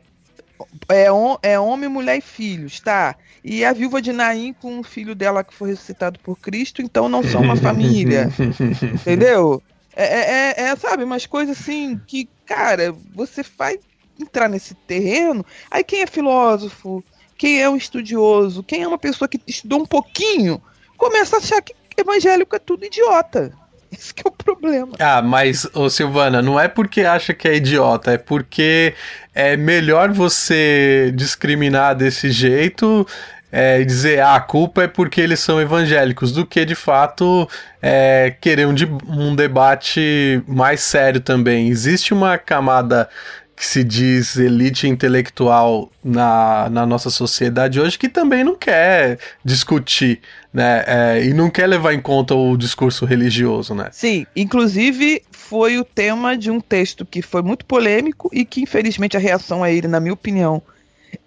[0.89, 1.07] é,
[1.43, 3.15] é homem, mulher e filhos, tá?
[3.43, 7.07] E a viúva de Naim com o filho dela que foi ressuscitado por Cristo, então
[7.07, 8.29] não são uma família.
[9.01, 9.61] entendeu?
[9.95, 13.79] É, é, é, é, sabe, umas coisas assim que, cara, você faz
[14.21, 17.03] entrar nesse terreno, aí quem é filósofo,
[17.37, 20.61] quem é um estudioso, quem é uma pessoa que estudou um pouquinho,
[20.97, 23.51] começa a achar que evangélico é tudo idiota.
[23.91, 24.93] Esse é o problema.
[24.99, 28.93] Ah, mas, ô Silvana, não é porque acha que é idiota, é porque
[29.33, 33.07] é melhor você discriminar desse jeito
[33.51, 37.47] é, dizer ah, a culpa é porque eles são evangélicos, do que de fato
[37.81, 38.75] é, querer um,
[39.07, 41.69] um debate mais sério também.
[41.69, 43.09] Existe uma camada
[43.57, 50.21] que se diz elite intelectual na, na nossa sociedade hoje que também não quer discutir,
[50.53, 50.83] né?
[50.85, 53.89] É, e não quer levar em conta o discurso religioso, né?
[53.91, 59.17] Sim, inclusive foi o tema de um texto que foi muito polêmico e que infelizmente
[59.17, 60.61] a reação a ele, na minha opinião,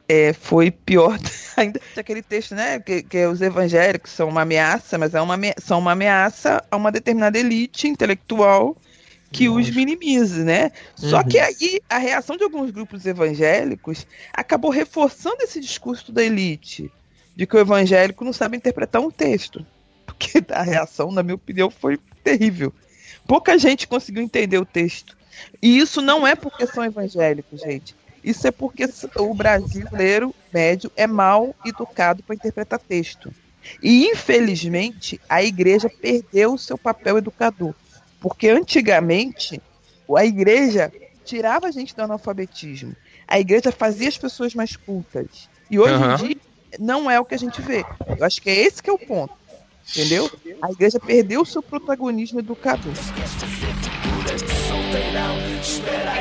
[0.08, 1.18] é, foi pior
[1.58, 2.78] ainda aquele texto, né?
[2.78, 6.92] Que, que os evangélicos são uma ameaça, mas é uma, são uma ameaça a uma
[6.92, 8.76] determinada elite intelectual
[9.32, 9.60] que Nossa.
[9.60, 10.72] os minimize, né?
[11.00, 11.10] Uhum.
[11.10, 16.90] Só que aí a reação de alguns grupos evangélicos acabou reforçando esse discurso da elite,
[17.36, 19.64] de que o evangélico não sabe interpretar um texto.
[20.06, 22.72] Porque a reação, na minha opinião, foi terrível.
[23.26, 25.16] Pouca gente conseguiu entender o texto.
[25.62, 27.94] E isso não é porque são evangélicos, gente.
[28.22, 28.84] Isso é porque
[29.16, 33.32] o brasileiro médio é mal educado para interpretar texto.
[33.82, 37.74] E, infelizmente, a igreja perdeu o seu papel educador.
[38.20, 39.60] Porque antigamente
[40.14, 40.92] a igreja
[41.24, 42.94] tirava a gente do analfabetismo.
[43.26, 45.48] A igreja fazia as pessoas mais cultas.
[45.70, 46.14] E hoje uhum.
[46.14, 46.36] em dia
[46.78, 47.84] não é o que a gente vê.
[48.18, 49.34] Eu acho que é esse que é o ponto.
[49.88, 50.30] Entendeu?
[50.62, 52.92] A igreja perdeu o seu protagonismo educador.
[55.62, 56.20] Espera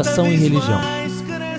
[0.00, 0.80] Educação e religião.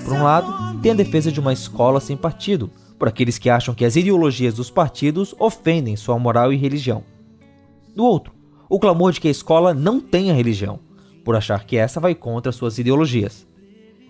[0.04, 3.72] Por um lado, tem a defesa de uma escola sem partido, por aqueles que acham
[3.72, 7.04] que as ideologias dos partidos ofendem sua moral e religião.
[7.94, 8.32] Do outro,
[8.68, 10.80] o clamor de que a escola não tenha religião,
[11.24, 13.46] por achar que essa vai contra suas ideologias.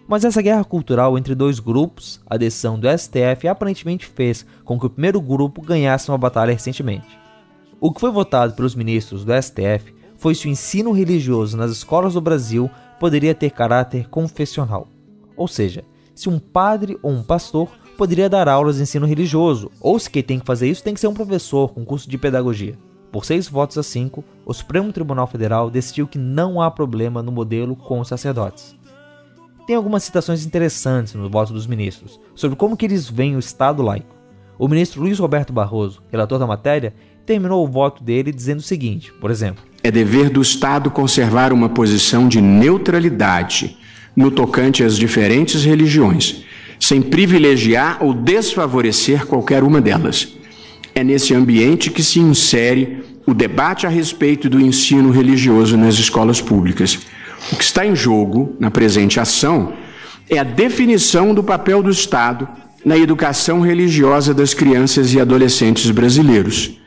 [0.09, 4.87] Mas essa guerra cultural entre dois grupos, a decisão do STF aparentemente fez com que
[4.87, 7.19] o primeiro grupo ganhasse uma batalha recentemente.
[7.79, 12.15] O que foi votado pelos ministros do STF foi se o ensino religioso nas escolas
[12.15, 12.71] do Brasil
[13.03, 14.87] poderia ter caráter confessional.
[15.37, 15.85] Ou seja,
[16.15, 20.23] se um padre ou um pastor poderia dar aulas de ensino religioso, ou se quem
[20.23, 22.79] tem que fazer isso tem que ser um professor com curso de pedagogia.
[23.11, 27.33] Por seis votos a cinco, o Supremo Tribunal Federal decidiu que não há problema no
[27.33, 28.81] modelo com os sacerdotes
[29.65, 33.81] tem algumas citações interessantes no voto dos ministros sobre como que eles veem o Estado
[33.81, 34.17] laico.
[34.59, 36.93] O ministro Luiz Roberto Barroso, relator da matéria,
[37.25, 41.69] terminou o voto dele dizendo o seguinte, por exemplo: É dever do Estado conservar uma
[41.69, 43.77] posição de neutralidade
[44.15, 46.45] no tocante às diferentes religiões,
[46.79, 50.37] sem privilegiar ou desfavorecer qualquer uma delas.
[50.95, 56.41] É nesse ambiente que se insere o debate a respeito do ensino religioso nas escolas
[56.41, 56.99] públicas.
[57.53, 59.73] O que está em jogo na presente ação
[60.29, 62.49] é a definição do papel do Estado
[62.85, 66.79] na educação religiosa das crianças e adolescentes brasileiros.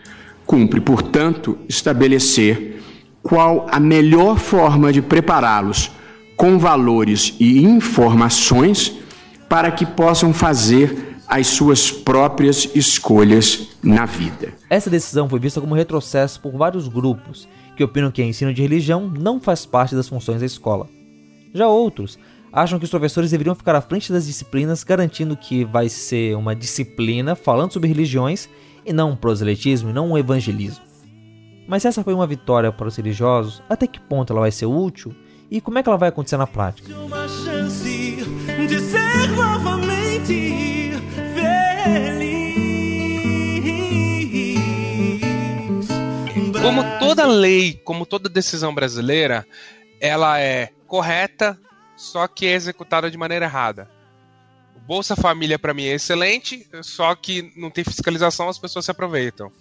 [0.46, 2.82] Cumpre, portanto, estabelecer
[3.26, 5.90] qual a melhor forma de prepará-los
[6.38, 8.94] com valores e informações
[9.50, 14.54] para que possam fazer as suas próprias escolhas na vida.
[14.70, 18.62] Essa decisão foi vista como retrocesso por vários grupos que opinam que o ensino de
[18.62, 20.88] religião não faz parte das funções da escola.
[21.52, 22.20] Já outros
[22.54, 26.56] acham que os professores deveriam ficar à frente das disciplinas, garantindo que vai ser uma
[26.56, 28.48] disciplina falando sobre religiões
[28.86, 30.85] e não um proselitismo e não um evangelismo.
[31.68, 34.68] Mas se essa foi uma vitória para os religiosos, até que ponto ela vai ser
[34.68, 35.16] útil
[35.50, 36.94] e como é que ela vai acontecer na prática?
[36.96, 38.18] Uma chance
[38.68, 40.94] de ser novamente
[41.34, 42.56] feliz.
[46.62, 49.46] Como toda lei, como toda decisão brasileira,
[50.00, 51.60] ela é correta,
[51.96, 53.90] só que é executada de maneira errada.
[54.86, 59.52] Bolsa Família para mim é excelente, só que não tem fiscalização, as pessoas se aproveitam.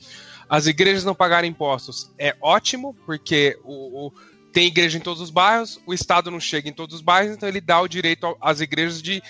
[0.48, 4.12] As igrejas não pagarem impostos é ótimo, porque o, o,
[4.52, 7.48] tem igreja em todos os bairros, o Estado não chega em todos os bairros, então
[7.48, 9.22] ele dá o direito às igrejas de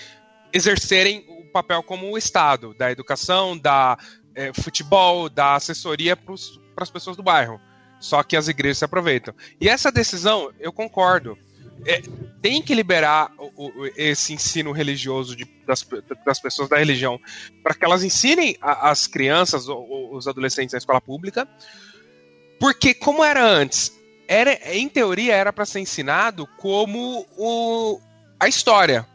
[0.52, 3.98] exercerem o papel como o Estado, da educação, da
[4.34, 6.34] é, futebol, da assessoria para
[6.78, 7.60] as pessoas do bairro.
[8.00, 9.34] Só que as igrejas se aproveitam.
[9.60, 11.38] E essa decisão, eu concordo.
[11.86, 12.02] É,
[12.40, 15.86] tem que liberar o, o, esse ensino religioso de, das,
[16.24, 17.20] das, pessoas da religião
[17.62, 21.48] para que elas ensinem a, as crianças, ou, os adolescentes na escola pública.
[22.60, 23.92] Porque, como era antes,
[24.28, 28.00] era, em teoria, era para ser ensinado como o,
[28.38, 29.06] a história.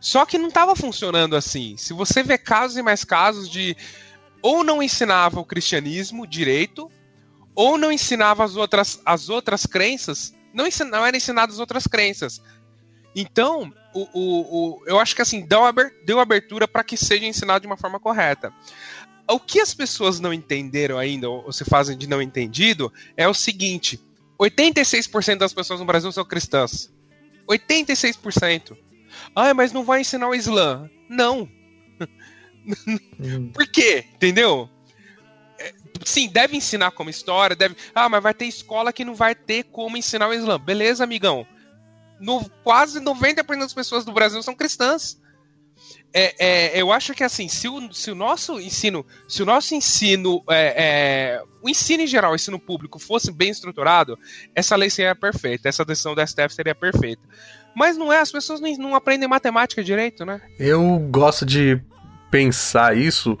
[0.00, 1.76] Só que não estava funcionando assim.
[1.76, 3.76] Se você vê casos e mais casos de
[4.42, 6.90] ou não ensinava o cristianismo direito,
[7.54, 11.86] ou não ensinava as outras, as outras crenças, não, ensin, não era ensinado as outras
[11.86, 12.40] crenças.
[13.14, 14.40] Então, o, o,
[14.78, 15.60] o, eu acho que assim, deu,
[16.04, 18.52] deu abertura para que seja ensinado de uma forma correta.
[19.28, 23.34] O que as pessoas não entenderam ainda, ou se fazem de não entendido, é o
[23.34, 24.00] seguinte:
[24.38, 26.92] 86% das pessoas no Brasil são cristãs.
[27.48, 28.76] 86%.
[29.34, 30.90] Ah, mas não vai ensinar o Islã.
[31.08, 31.48] Não.
[33.52, 34.04] Por quê?
[34.14, 34.68] Entendeu?
[36.04, 37.76] Sim, deve ensinar como história, deve.
[37.94, 40.58] Ah, mas vai ter escola que não vai ter como ensinar o Islã.
[40.58, 41.46] Beleza, amigão.
[42.20, 45.18] No, quase 90% das pessoas do Brasil são cristãs.
[46.16, 49.74] É, é, eu acho que assim, se o, se o nosso ensino, se o nosso
[49.74, 54.16] ensino, é, é o ensino em geral, o ensino público fosse bem estruturado,
[54.54, 57.22] essa lei seria perfeita, essa decisão do STF seria perfeita.
[57.74, 60.40] Mas não é, as pessoas não, não aprendem matemática direito, né?
[60.56, 61.82] Eu gosto de
[62.30, 63.36] pensar isso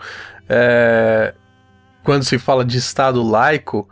[0.48, 1.32] é,
[2.04, 3.88] quando se fala de Estado laico,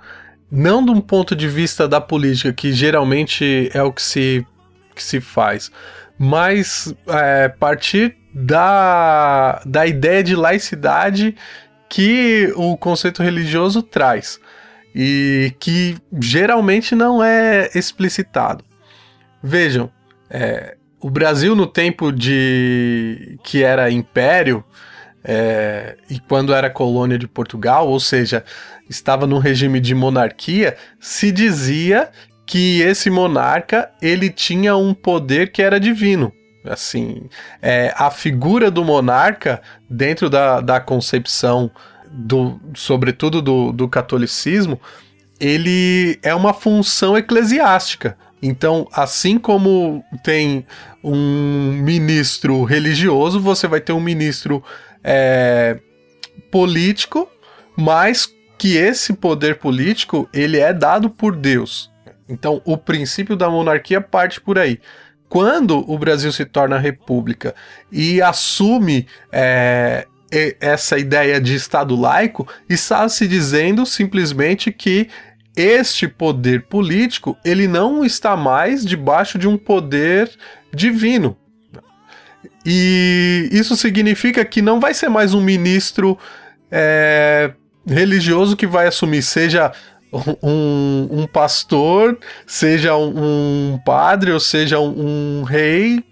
[0.51, 4.47] não de um ponto de vista da política, que geralmente é o que se,
[4.95, 5.73] que se faz,
[6.19, 11.35] mas é, partir da, da ideia de laicidade
[11.89, 14.39] que o conceito religioso traz
[14.95, 18.63] e que geralmente não é explicitado.
[19.43, 19.91] Vejam,
[20.31, 24.63] é, o Brasil no tempo de que era império
[25.25, 28.45] é, e quando era colônia de Portugal, ou seja,
[28.89, 32.11] estava num regime de monarquia, se dizia
[32.45, 36.33] que esse monarca ele tinha um poder que era divino.
[36.65, 37.29] Assim,
[37.61, 41.71] é, a figura do monarca, dentro da, da concepção,
[42.11, 44.81] do, sobretudo do, do catolicismo,
[45.41, 48.17] ele é uma função eclesiástica.
[48.41, 50.67] Então, assim como tem
[51.03, 54.63] um ministro religioso, você vai ter um ministro
[55.03, 55.79] é,
[56.51, 57.29] político,
[57.77, 61.91] mas que esse poder político ele é dado por Deus.
[62.29, 64.81] Então, o princípio da monarquia parte por aí
[65.33, 67.55] quando o Brasil se torna república
[67.91, 70.07] e assume é,
[70.61, 75.09] essa ideia de Estado laico, está se dizendo simplesmente que
[75.57, 80.31] este poder político ele não está mais debaixo de um poder
[80.71, 81.35] divino.
[82.65, 86.17] E isso significa que não vai ser mais um ministro
[86.71, 87.53] é,
[87.87, 89.73] religioso que vai assumir, seja
[90.43, 96.05] um, um pastor, seja um, um, padre ou seja um, um rei,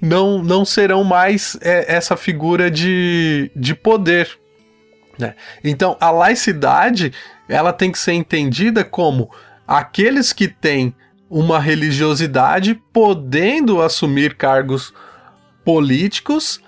[0.00, 4.38] não, não serão mais é, essa figura de, de poder.
[5.18, 5.34] Né?
[5.62, 7.12] Então, a laicidade
[7.48, 9.30] ela tem que ser entendida como
[9.66, 10.94] aqueles que têm
[11.28, 14.92] uma religiosidade podendo assumir cargos
[15.64, 16.60] políticos,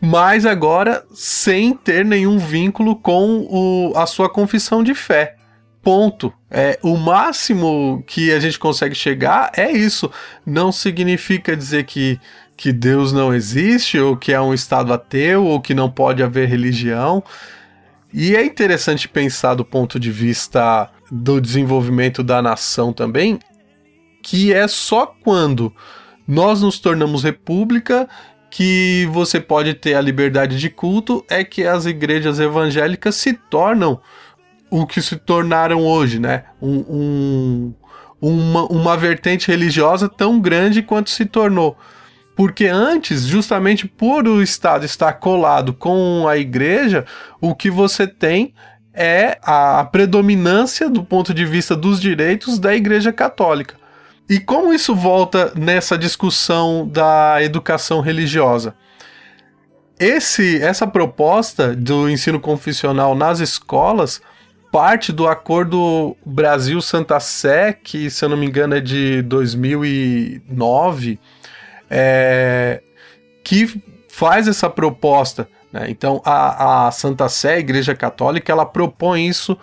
[0.00, 5.38] mas agora sem ter nenhum vínculo com o, a sua confissão de fé
[5.88, 6.32] ponto.
[6.50, 10.10] É, o máximo que a gente consegue chegar é isso.
[10.44, 12.20] Não significa dizer que,
[12.56, 16.46] que Deus não existe, ou que é um estado ateu, ou que não pode haver
[16.46, 17.24] religião.
[18.12, 23.38] E é interessante pensar do ponto de vista do desenvolvimento da nação também,
[24.22, 25.72] que é só quando
[26.28, 28.06] nós nos tornamos república
[28.50, 33.98] que você pode ter a liberdade de culto, é que as igrejas evangélicas se tornam
[34.70, 36.44] o que se tornaram hoje, né?
[36.60, 37.74] Um, um,
[38.20, 41.76] uma, uma vertente religiosa tão grande quanto se tornou.
[42.36, 47.04] Porque antes, justamente por o Estado estar colado com a igreja,
[47.40, 48.54] o que você tem
[48.92, 53.76] é a predominância do ponto de vista dos direitos da Igreja Católica.
[54.28, 58.74] E como isso volta nessa discussão da educação religiosa?
[59.98, 64.20] Esse, essa proposta do ensino confessional nas escolas
[64.70, 71.18] parte do acordo Brasil-Santa Sé, que se eu não me engano é de 2009,
[71.90, 72.82] é,
[73.42, 75.48] que faz essa proposta.
[75.72, 75.86] Né?
[75.88, 79.56] Então a, a Santa Sé, a Igreja Católica, ela propõe isso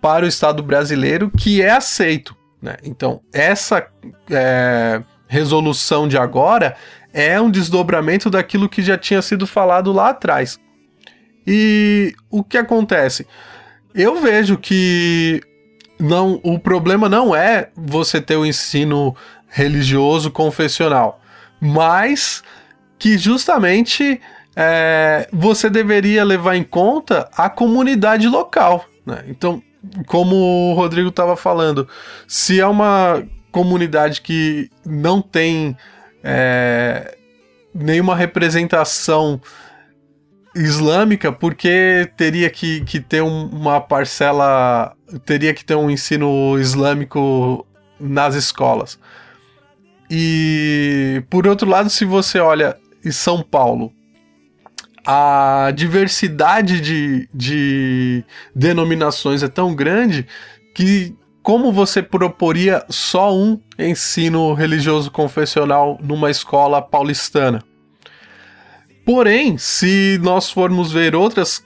[0.00, 2.36] para o Estado brasileiro, que é aceito.
[2.62, 2.76] Né?
[2.84, 3.86] Então essa
[4.30, 6.76] é, resolução de agora
[7.12, 10.58] é um desdobramento daquilo que já tinha sido falado lá atrás.
[11.46, 13.26] E o que acontece?
[13.94, 15.42] Eu vejo que
[15.98, 19.14] não, o problema não é você ter o ensino
[19.48, 21.20] religioso confessional,
[21.60, 22.42] mas
[22.98, 24.20] que justamente
[24.56, 28.86] é, você deveria levar em conta a comunidade local.
[29.04, 29.24] Né?
[29.26, 29.62] Então,
[30.06, 31.88] como o Rodrigo estava falando,
[32.26, 35.76] se é uma comunidade que não tem
[36.22, 37.16] é,
[37.74, 39.40] nenhuma representação
[40.54, 47.66] islâmica, porque teria que, que ter um, uma parcela, teria que ter um ensino islâmico
[47.98, 48.98] nas escolas.
[50.10, 53.92] E por outro lado, se você olha em São Paulo,
[55.06, 58.24] a diversidade de, de
[58.54, 60.26] denominações é tão grande
[60.74, 67.60] que como você proporia só um ensino religioso confessional numa escola paulistana?
[69.04, 71.58] Porém, se nós formos ver outras,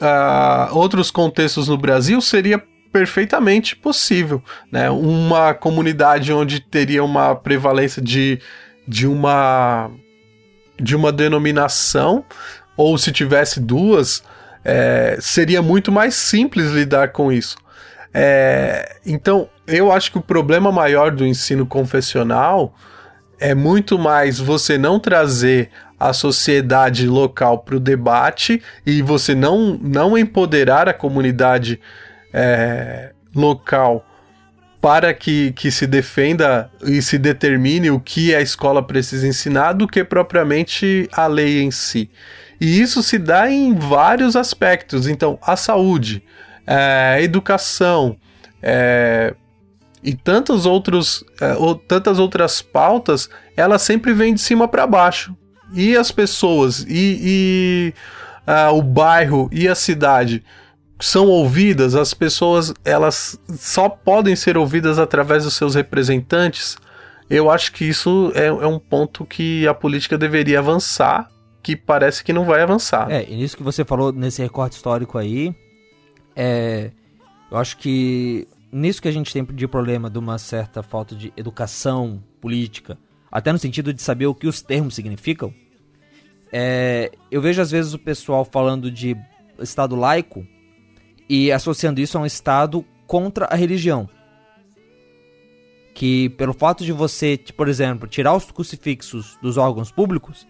[0.00, 4.42] uh, outros contextos no Brasil, seria perfeitamente possível.
[4.72, 4.88] Né?
[4.90, 8.40] Uma comunidade onde teria uma prevalência de,
[8.86, 9.90] de, uma,
[10.80, 12.24] de uma denominação,
[12.78, 14.22] ou se tivesse duas,
[14.64, 17.56] é, seria muito mais simples lidar com isso.
[18.14, 22.72] É, então, eu acho que o problema maior do ensino confessional
[23.40, 29.76] é muito mais você não trazer a sociedade local para o debate e você não,
[29.82, 31.80] não empoderar a comunidade
[32.32, 34.06] é, local
[34.80, 39.88] para que, que se defenda e se determine o que a escola precisa ensinar do
[39.88, 42.08] que propriamente a lei em si.
[42.60, 45.06] E isso se dá em vários aspectos.
[45.06, 46.22] Então, a saúde,
[46.66, 48.16] a educação,
[48.62, 49.34] é,
[50.02, 55.36] e tantos outros, é, ou, tantas outras pautas, ela sempre vem de cima para baixo
[55.72, 57.94] e as pessoas e, e
[58.46, 60.42] uh, o bairro e a cidade
[61.00, 66.76] são ouvidas, as pessoas elas só podem ser ouvidas através dos seus representantes.
[67.30, 71.28] Eu acho que isso é, é um ponto que a política deveria avançar,
[71.62, 73.10] que parece que não vai avançar.
[73.10, 75.54] É, e nisso que você falou nesse recorte histórico aí,
[76.34, 76.90] é,
[77.50, 81.32] eu acho que nisso que a gente tem de problema de uma certa falta de
[81.36, 82.98] educação política,
[83.30, 85.52] até no sentido de saber o que os termos significam.
[86.52, 89.16] É, eu vejo às vezes o pessoal falando de
[89.58, 90.46] Estado laico
[91.28, 94.08] e associando isso a um Estado contra a religião.
[95.94, 100.46] Que pelo fato de você, por exemplo, tirar os crucifixos dos órgãos públicos,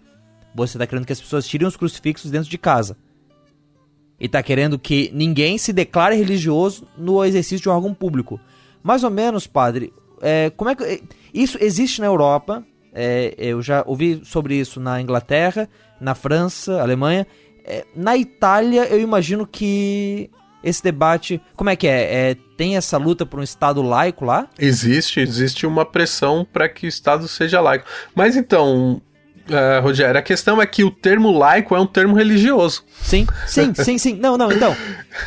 [0.53, 2.97] você está querendo que as pessoas tirem os crucifixos dentro de casa.
[4.19, 8.39] E está querendo que ninguém se declare religioso no exercício de um órgão público.
[8.83, 11.03] Mais ou menos, padre, é, como é que.
[11.33, 15.69] Isso existe na Europa, é, eu já ouvi sobre isso na Inglaterra,
[15.99, 17.25] na França, Alemanha.
[17.63, 20.29] É, na Itália, eu imagino que
[20.63, 21.41] esse debate.
[21.55, 22.31] Como é que é?
[22.31, 24.49] é tem essa luta por um Estado laico lá?
[24.57, 27.85] Existe, existe uma pressão para que o Estado seja laico.
[28.13, 29.01] Mas então,
[29.49, 32.83] uh, Rogério, a questão é que o termo laico é um termo religioso.
[33.01, 34.15] Sim, sim, sim, sim.
[34.15, 34.75] Não, não, então.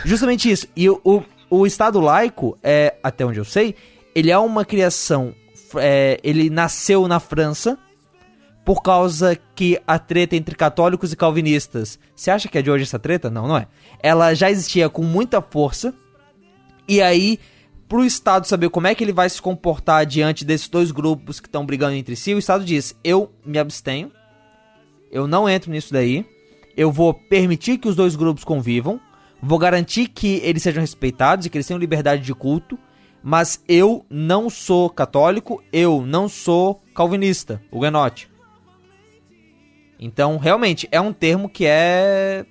[0.04, 0.66] Justamente isso.
[0.74, 3.74] E o, o, o Estado laico, é, até onde eu sei,
[4.14, 5.34] ele é uma criação
[5.78, 7.78] é, ele nasceu na França
[8.64, 11.98] por causa que a treta entre católicos e calvinistas.
[12.14, 13.28] Você acha que é de hoje essa treta?
[13.28, 13.66] Não, não é.
[14.00, 15.92] Ela já existia com muita força.
[16.86, 17.40] E aí,
[17.92, 21.46] pro Estado saber como é que ele vai se comportar diante desses dois grupos que
[21.46, 24.10] estão brigando entre si, o Estado diz: eu me abstenho,
[25.10, 26.24] eu não entro nisso daí,
[26.74, 28.98] eu vou permitir que os dois grupos convivam,
[29.42, 32.78] vou garantir que eles sejam respeitados e que eles tenham liberdade de culto
[33.22, 38.28] mas eu não sou católico, eu não sou calvinista, huguenote.
[39.96, 42.44] Então, realmente, é um termo que é.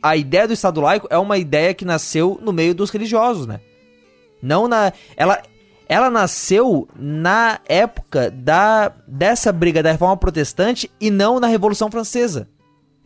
[0.00, 3.60] A ideia do Estado laico é uma ideia que nasceu no meio dos religiosos, né?
[4.42, 4.92] Não na.
[5.16, 5.42] Ela,
[5.88, 12.48] ela nasceu na época da dessa briga da reforma protestante e não na Revolução Francesa.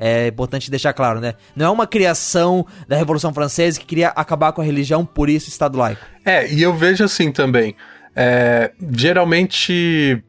[0.02, 1.34] É importante deixar claro, né?
[1.54, 5.50] Não é uma criação da Revolução Francesa que queria acabar com a religião, por isso
[5.50, 6.00] Estado laico.
[6.24, 7.76] É, e eu vejo assim também.
[8.16, 10.24] É, geralmente,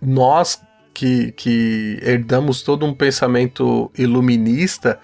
[0.00, 0.58] nós
[0.94, 4.98] que, que herdamos todo um pensamento iluminista,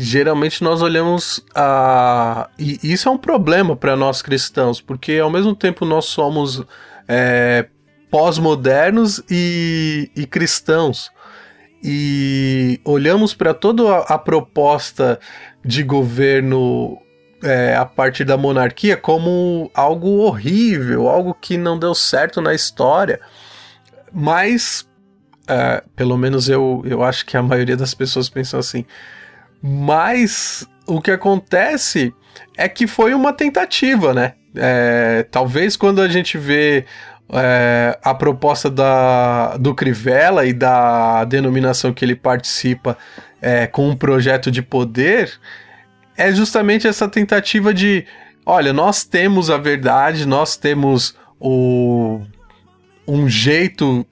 [0.00, 2.48] geralmente nós olhamos a.
[2.56, 6.62] E isso é um problema para nós cristãos, porque ao mesmo tempo nós somos
[7.08, 7.66] é,
[8.08, 11.10] pós-modernos e, e cristãos
[11.82, 15.18] e olhamos para toda a, a, proposta
[15.64, 16.98] de governo
[17.42, 23.20] é, a partir da monarquia como algo horrível, algo que não deu certo na história.
[24.12, 24.88] Mas,
[25.46, 28.84] é, pelo menos eu, eu acho que a maioria das pessoas pensam assim.
[29.62, 32.14] Mas o que acontece
[32.56, 34.34] é que foi uma tentativa, né?
[34.54, 36.84] É, talvez quando a gente vê
[37.32, 42.96] é, a proposta da, do Crivella e da denominação que ele participa
[43.40, 45.38] é, com um projeto de poder
[46.16, 48.04] é justamente essa tentativa de
[48.44, 52.20] olha, nós temos a verdade, nós temos o
[53.06, 54.06] um jeito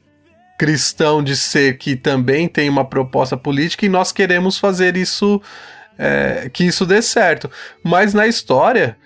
[0.59, 5.41] cristão de ser que também tem uma proposta política e nós queremos fazer isso
[5.99, 7.51] é, que isso dê certo.
[7.83, 8.97] Mas na história,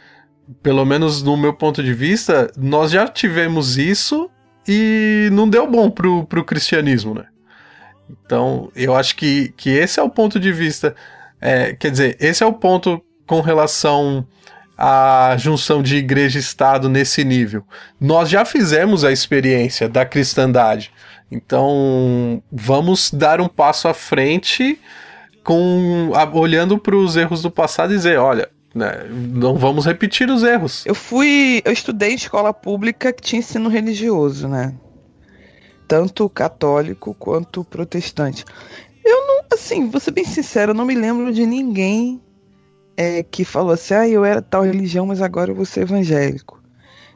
[0.62, 4.30] pelo menos no meu ponto de vista, nós já tivemos isso
[4.66, 7.24] e não deu bom pro, pro cristianismo, né?
[8.24, 10.94] Então, eu acho que, que esse é o ponto de vista.
[11.40, 14.26] É, quer dizer, esse é o ponto com relação
[14.76, 17.64] à junção de igreja e Estado nesse nível.
[18.00, 20.92] Nós já fizemos a experiência da cristandade.
[21.30, 24.78] Então, vamos dar um passo à frente
[25.44, 30.28] com a, olhando para os erros do passado e dizer, olha, né, não vamos repetir
[30.28, 30.84] os erros.
[30.86, 34.74] Eu fui, eu estudei escola pública que tinha ensino religioso, né?
[35.86, 38.44] Tanto católico quanto protestante.
[39.04, 42.20] Eu não, assim, vou ser bem sincero, eu não me lembro de ninguém
[42.96, 46.60] é, que falou assim, ah, eu era tal religião, mas agora eu vou ser evangélico.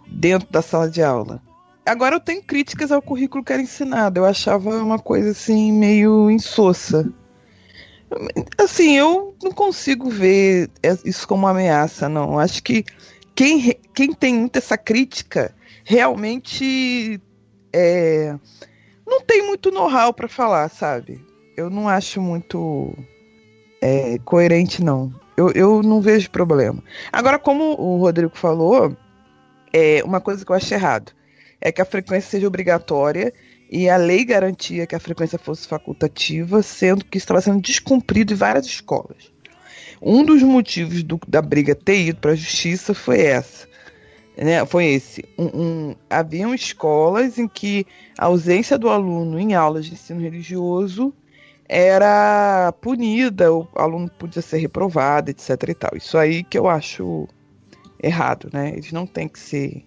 [0.08, 1.42] Dentro da sala de aula.
[1.86, 4.20] Agora eu tenho críticas ao currículo que era ensinado.
[4.20, 7.10] Eu achava uma coisa assim meio insossa.
[8.56, 10.70] Assim, eu não consigo ver
[11.04, 12.38] isso como uma ameaça, não.
[12.38, 12.84] Acho que
[13.34, 15.54] quem, quem tem muita essa crítica
[15.84, 17.20] realmente
[17.72, 18.34] é,
[19.06, 21.20] não tem muito know-how para falar, sabe?
[21.56, 22.96] Eu não acho muito
[23.82, 25.12] é, coerente, não.
[25.36, 26.82] Eu, eu não vejo problema.
[27.12, 28.96] Agora, como o Rodrigo falou,
[29.72, 31.12] é uma coisa que eu acho errado
[31.64, 33.32] é que a frequência seja obrigatória
[33.70, 38.36] e a lei garantia que a frequência fosse facultativa, sendo que estava sendo descumprido em
[38.36, 39.32] várias escolas.
[40.00, 43.66] Um dos motivos do, da briga ter ido para a justiça foi essa.
[44.36, 45.24] Né, foi esse.
[45.38, 47.86] Um, um, haviam escolas em que
[48.18, 51.14] a ausência do aluno em aulas de ensino religioso
[51.66, 55.50] era punida, o aluno podia ser reprovado, etc.
[55.68, 55.92] E tal.
[55.96, 57.26] Isso aí que eu acho
[58.02, 58.70] errado, né?
[58.70, 59.82] Eles não têm que ser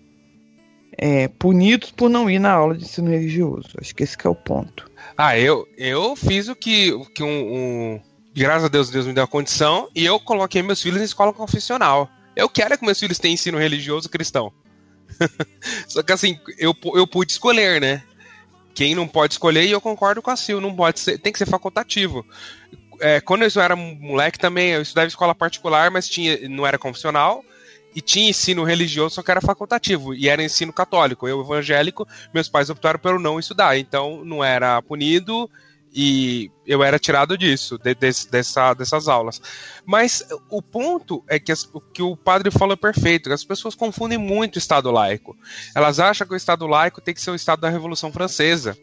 [0.97, 3.69] é, punidos por não ir na aula de ensino religioso.
[3.79, 4.89] Acho que esse que é o ponto.
[5.15, 8.01] Ah, eu, eu fiz o que, o que um, um,
[8.33, 11.31] Graças a Deus, Deus me deu a condição e eu coloquei meus filhos em escola
[11.31, 12.09] confessional.
[12.35, 14.51] Eu quero que meus filhos tenham ensino religioso cristão.
[15.87, 18.03] Só que assim, eu, eu pude escolher, né?
[18.75, 21.39] Quem não pode escolher, e eu concordo com a Sil, não pode ser, tem que
[21.39, 22.23] ser facultativo.
[22.99, 26.77] É, quando eu era moleque também, eu estudava em escola particular, mas tinha, não era
[26.77, 27.43] confessional
[27.97, 31.27] e tinha ensino religioso, só que era facultativo, e era ensino católico.
[31.27, 35.49] Eu, evangélico, meus pais optaram pelo não estudar, então não era punido
[35.91, 39.41] e eu era tirado disso, de, de, dessa, dessas aulas.
[39.83, 43.73] Mas o ponto é que as, o que o padre falou é perfeito, as pessoas
[43.73, 45.35] confundem muito o Estado laico.
[45.73, 48.77] Elas acham que o Estado laico tem que ser o Estado da Revolução Francesa.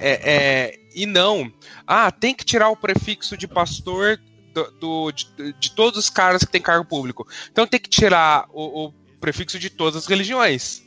[0.00, 1.52] É, é, e não.
[1.86, 4.18] Ah, tem que tirar o prefixo de pastor
[4.54, 7.26] do, do de, de, todos os caras que têm cargo público.
[7.50, 10.82] Então tem que tirar o, o prefixo de todas as religiões.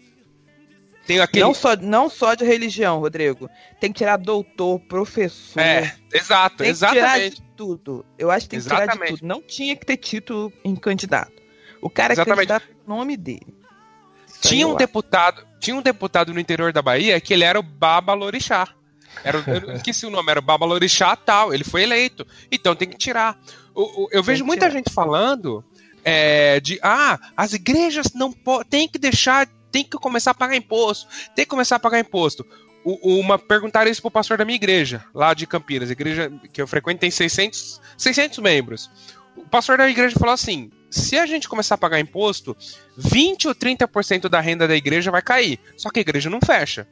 [1.06, 1.44] Tem aquele...
[1.46, 3.50] não, só, não só de religião, Rodrigo.
[3.80, 5.60] Tem que tirar doutor, professor.
[5.62, 7.02] É, exato, tem exatamente.
[7.02, 8.06] Que tirar de tudo.
[8.18, 8.94] Eu acho que tem que exatamente.
[8.94, 9.28] tirar de tudo.
[9.28, 11.32] Não tinha que ter título em candidato.
[11.82, 13.56] O cara é candidato o nome dele.
[14.28, 17.64] Isso tinha um deputado, tinha um deputado no interior da Bahia que ele era o
[17.64, 18.68] Baba Lorixá.
[19.24, 21.54] Era, eu esqueci o nome, era Babalorixá tal.
[21.54, 22.26] Ele foi eleito.
[22.52, 23.40] Então tem que tirar.
[23.74, 24.78] O, o, eu vejo muita tirar.
[24.78, 25.64] gente falando
[26.04, 28.34] é, de ah, as igrejas não
[28.70, 32.46] tem que deixar, tem que começar a pagar imposto, tem que começar a pagar imposto.
[32.84, 36.68] O, uma perguntaram isso pro pastor da minha igreja, lá de Campinas, igreja que eu
[36.68, 38.90] frequento tem 600, 600 membros.
[39.36, 42.56] O pastor da igreja falou assim: se a gente começar a pagar imposto,
[42.96, 45.60] 20 ou 30% da renda da igreja vai cair.
[45.76, 46.88] Só que a igreja não fecha.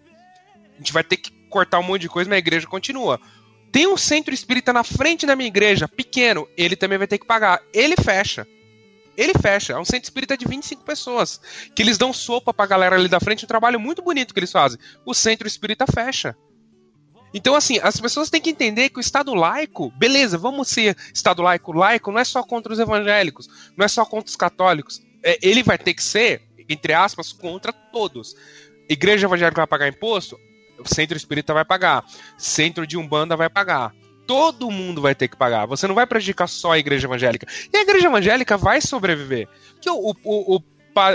[0.73, 3.17] A gente vai ter que cortar um monte de coisa, mas a igreja continua.
[3.71, 7.25] Tem um centro espírita na frente da minha igreja, pequeno, ele também vai ter que
[7.25, 7.61] pagar.
[7.73, 8.45] Ele fecha.
[9.15, 9.71] Ele fecha.
[9.71, 11.39] É um centro espírita de 25 pessoas.
[11.73, 14.51] Que eles dão sopa pra galera ali da frente, um trabalho muito bonito que eles
[14.51, 14.77] fazem.
[15.05, 16.35] O centro espírita fecha.
[17.33, 21.41] Então, assim, as pessoas têm que entender que o Estado laico, beleza, vamos ser Estado
[21.41, 21.71] laico.
[21.71, 25.01] Laico não é só contra os evangélicos, não é só contra os católicos.
[25.23, 28.35] É, ele vai ter que ser, entre aspas, contra todos.
[28.89, 30.37] Igreja evangélica vai pagar imposto?
[30.79, 32.03] O centro espírita vai pagar.
[32.37, 33.93] Centro de Umbanda vai pagar.
[34.27, 35.65] Todo mundo vai ter que pagar.
[35.67, 37.47] Você não vai prejudicar só a igreja evangélica.
[37.71, 39.47] E a igreja evangélica vai sobreviver.
[39.79, 40.63] Que o, o, o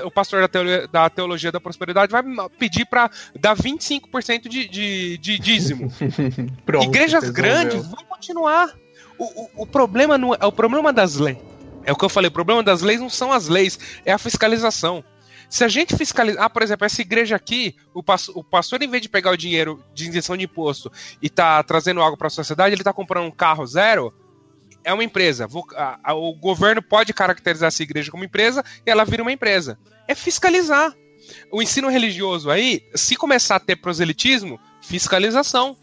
[0.05, 0.47] o pastor
[0.93, 2.23] da teologia, da prosperidade vai
[2.59, 5.91] pedir para dar 25% de, de, de dízimo.
[6.67, 8.75] Pronto, Igrejas grandes vão continuar.
[9.19, 11.39] O, o, o, problema não é o problema das leis.
[11.85, 14.19] É o que eu falei, o problema das leis não são as leis, é a
[14.19, 15.03] fiscalização.
[15.51, 18.89] Se a gente fiscalizar, ah, por exemplo, essa igreja aqui, o, pastor, o pastor, em
[18.89, 22.31] vez de pegar o dinheiro de isenção de imposto e tá trazendo algo para a
[22.31, 24.15] sociedade, ele tá comprando um carro zero,
[24.85, 25.49] é uma empresa.
[25.51, 29.77] O governo pode caracterizar essa igreja como empresa e ela vira uma empresa.
[30.07, 30.95] É fiscalizar.
[31.51, 35.77] O ensino religioso aí, se começar a ter proselitismo, fiscalização.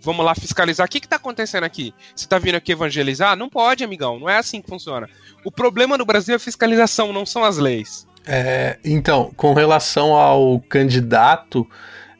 [0.00, 0.86] Vamos lá fiscalizar.
[0.86, 1.94] O que está acontecendo aqui?
[2.14, 3.36] Você está vindo aqui evangelizar?
[3.36, 4.18] Não pode, amigão.
[4.18, 5.08] Não é assim que funciona.
[5.44, 8.06] O problema no Brasil é fiscalização, não são as leis.
[8.26, 11.68] É, então, com relação ao candidato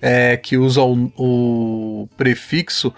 [0.01, 2.93] é, que usa o, o prefixo,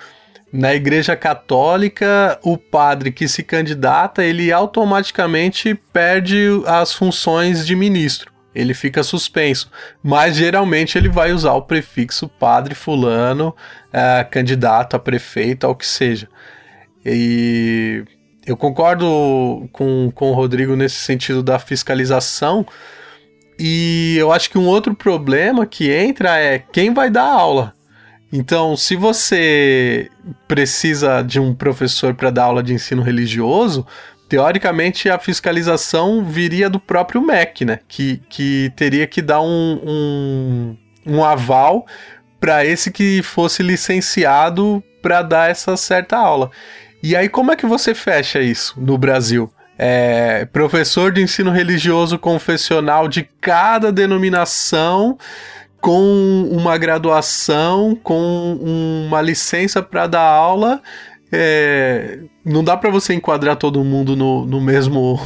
[0.52, 8.32] na Igreja Católica, o padre que se candidata, ele automaticamente perde as funções de ministro.
[8.54, 9.70] Ele fica suspenso.
[10.02, 13.54] Mas geralmente ele vai usar o prefixo padre fulano,
[13.92, 16.28] é, candidato a prefeito, ao que seja.
[17.04, 18.02] E
[18.47, 22.64] eu concordo com, com o Rodrigo nesse sentido da fiscalização.
[23.59, 27.74] E eu acho que um outro problema que entra é quem vai dar aula.
[28.32, 30.09] Então, se você
[30.47, 33.86] precisa de um professor para dar aula de ensino religioso,
[34.28, 37.81] teoricamente a fiscalização viria do próprio MEC, né?
[37.89, 41.86] Que, que teria que dar um, um, um aval
[42.39, 46.51] para esse que fosse licenciado para dar essa certa aula.
[47.08, 49.48] E aí, como é que você fecha isso no Brasil?
[49.78, 55.16] É, professor de ensino religioso confessional de cada denominação
[55.80, 58.58] com uma graduação, com
[59.06, 60.82] uma licença para dar aula,
[61.30, 65.20] é, não dá para você enquadrar todo mundo no, no mesmo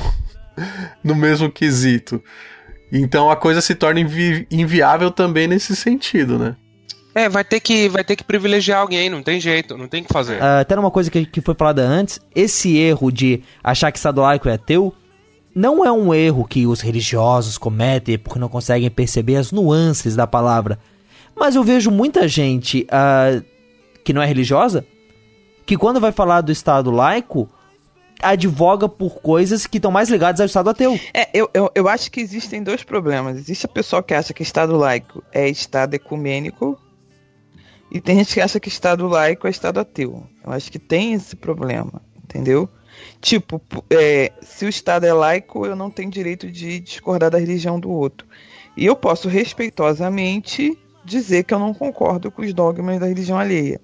[1.03, 2.23] no mesmo quesito.
[2.93, 6.57] Então a coisa se torna invi inviável também nesse sentido, né?
[7.15, 10.13] É, vai ter que vai ter que privilegiar alguém, não tem jeito, não tem que
[10.13, 10.41] fazer.
[10.41, 14.21] Uh, até uma coisa que, que foi falada antes, esse erro de achar que Estado
[14.21, 14.95] laico é ateu
[15.55, 20.27] não é um erro que os religiosos cometem porque não conseguem perceber as nuances da
[20.27, 20.79] palavra.
[21.35, 23.45] Mas eu vejo muita gente uh,
[24.05, 24.85] que não é religiosa
[25.67, 27.49] que quando vai falar do Estado laico
[28.23, 30.99] advoga por coisas que estão mais ligadas ao Estado ateu.
[31.15, 33.37] É, eu, eu, eu acho que existem dois problemas.
[33.37, 36.79] Existe a pessoa que acha que Estado laico é Estado ecumênico
[37.91, 40.25] e tem gente que acha que Estado laico é Estado ateu.
[40.45, 42.69] Eu acho que tem esse problema, entendeu?
[43.21, 43.61] Tipo,
[43.91, 47.91] é, se o Estado é laico, eu não tenho direito de discordar da religião do
[47.91, 48.27] outro.
[48.77, 53.81] E eu posso respeitosamente dizer que eu não concordo com os dogmas da religião alheia.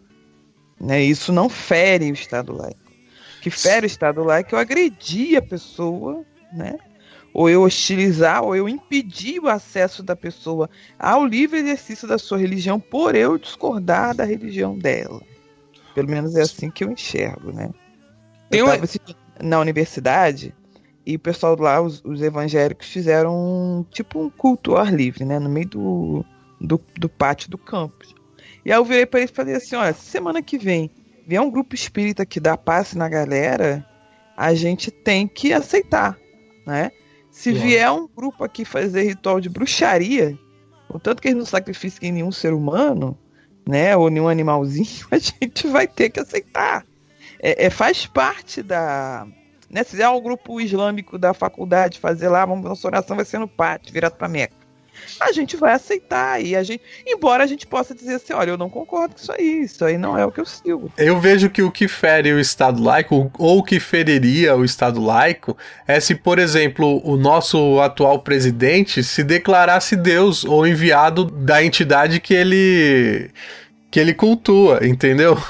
[0.81, 1.03] Né?
[1.03, 2.81] Isso não fere o Estado laico.
[3.39, 6.77] O que fere o Estado laico é eu agredir a pessoa, né?
[7.39, 12.39] Ou eu hostilizar, ou eu impedir o acesso da pessoa ao livre exercício da sua
[12.39, 15.21] religião por eu discordar da religião dela.
[15.95, 17.69] Pelo menos é assim que eu enxergo, né?
[18.49, 18.67] Tem eu
[19.39, 20.55] na universidade
[21.05, 25.27] e o pessoal lá, os, os, evangélicos, fizeram um, tipo um culto ao ar livre,
[25.27, 25.39] né?
[25.39, 26.25] No meio do,
[26.59, 28.15] do, do pátio do campus.
[28.65, 30.91] E aí eu virei para eles e falei assim: olha, semana que vem
[31.27, 33.87] vier um grupo espírita que dá passe na galera,
[34.35, 36.19] a gente tem que aceitar,
[36.67, 36.91] né?
[37.37, 40.37] Se vier um grupo aqui fazer ritual de bruxaria,
[40.89, 43.17] contanto que eles não sacrifiquem nenhum ser humano,
[43.69, 46.83] né, ou nenhum animalzinho, a gente vai ter que aceitar
[47.39, 49.27] é, é, faz parte da.
[49.69, 53.39] Né, se é um grupo islâmico da faculdade fazer lá, vamos, nossa oração vai ser
[53.39, 54.56] no pátio, virado para Meca.
[55.21, 58.59] A gente vai aceitar e a gente, embora a gente possa dizer assim, olha, eu
[58.59, 60.93] não concordo com isso aí, isso aí não é o que eu sigo.
[60.97, 65.01] Eu vejo que o que fere o Estado laico, ou o que feriria o Estado
[65.01, 65.57] laico,
[65.87, 72.21] é se, por exemplo, o nosso atual presidente se declarasse Deus ou enviado da entidade
[72.21, 73.31] que ele
[73.91, 75.41] que ele cultua, entendeu?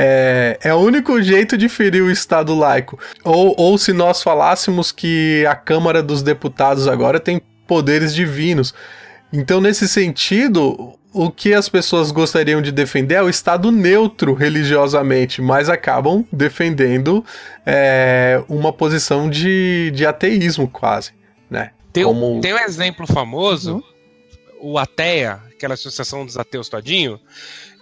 [0.00, 2.98] É, é o único jeito de ferir o Estado laico.
[3.24, 8.74] Ou, ou se nós falássemos que a Câmara dos Deputados agora tem poderes divinos.
[9.32, 15.40] Então, nesse sentido, o que as pessoas gostariam de defender é o Estado neutro religiosamente,
[15.42, 17.24] mas acabam defendendo
[17.64, 21.12] é, uma posição de, de ateísmo quase,
[21.48, 21.70] né?
[21.92, 22.40] Tem, Como...
[22.40, 23.76] tem um exemplo famoso,
[24.60, 24.72] uhum.
[24.72, 27.20] o ATEA, aquela associação dos ateus todinho,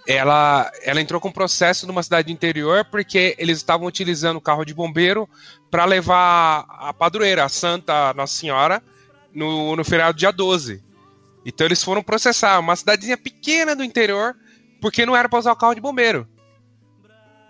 [0.07, 4.63] ela, ela entrou com um processo numa cidade interior porque eles estavam utilizando o carro
[4.63, 5.27] de bombeiro
[5.69, 8.81] para levar a padroeira, a Santa Nossa Senhora,
[9.33, 10.83] no, no feriado dia 12.
[11.45, 14.35] Então eles foram processar uma cidadezinha pequena do interior
[14.81, 16.27] porque não era para usar o carro de bombeiro.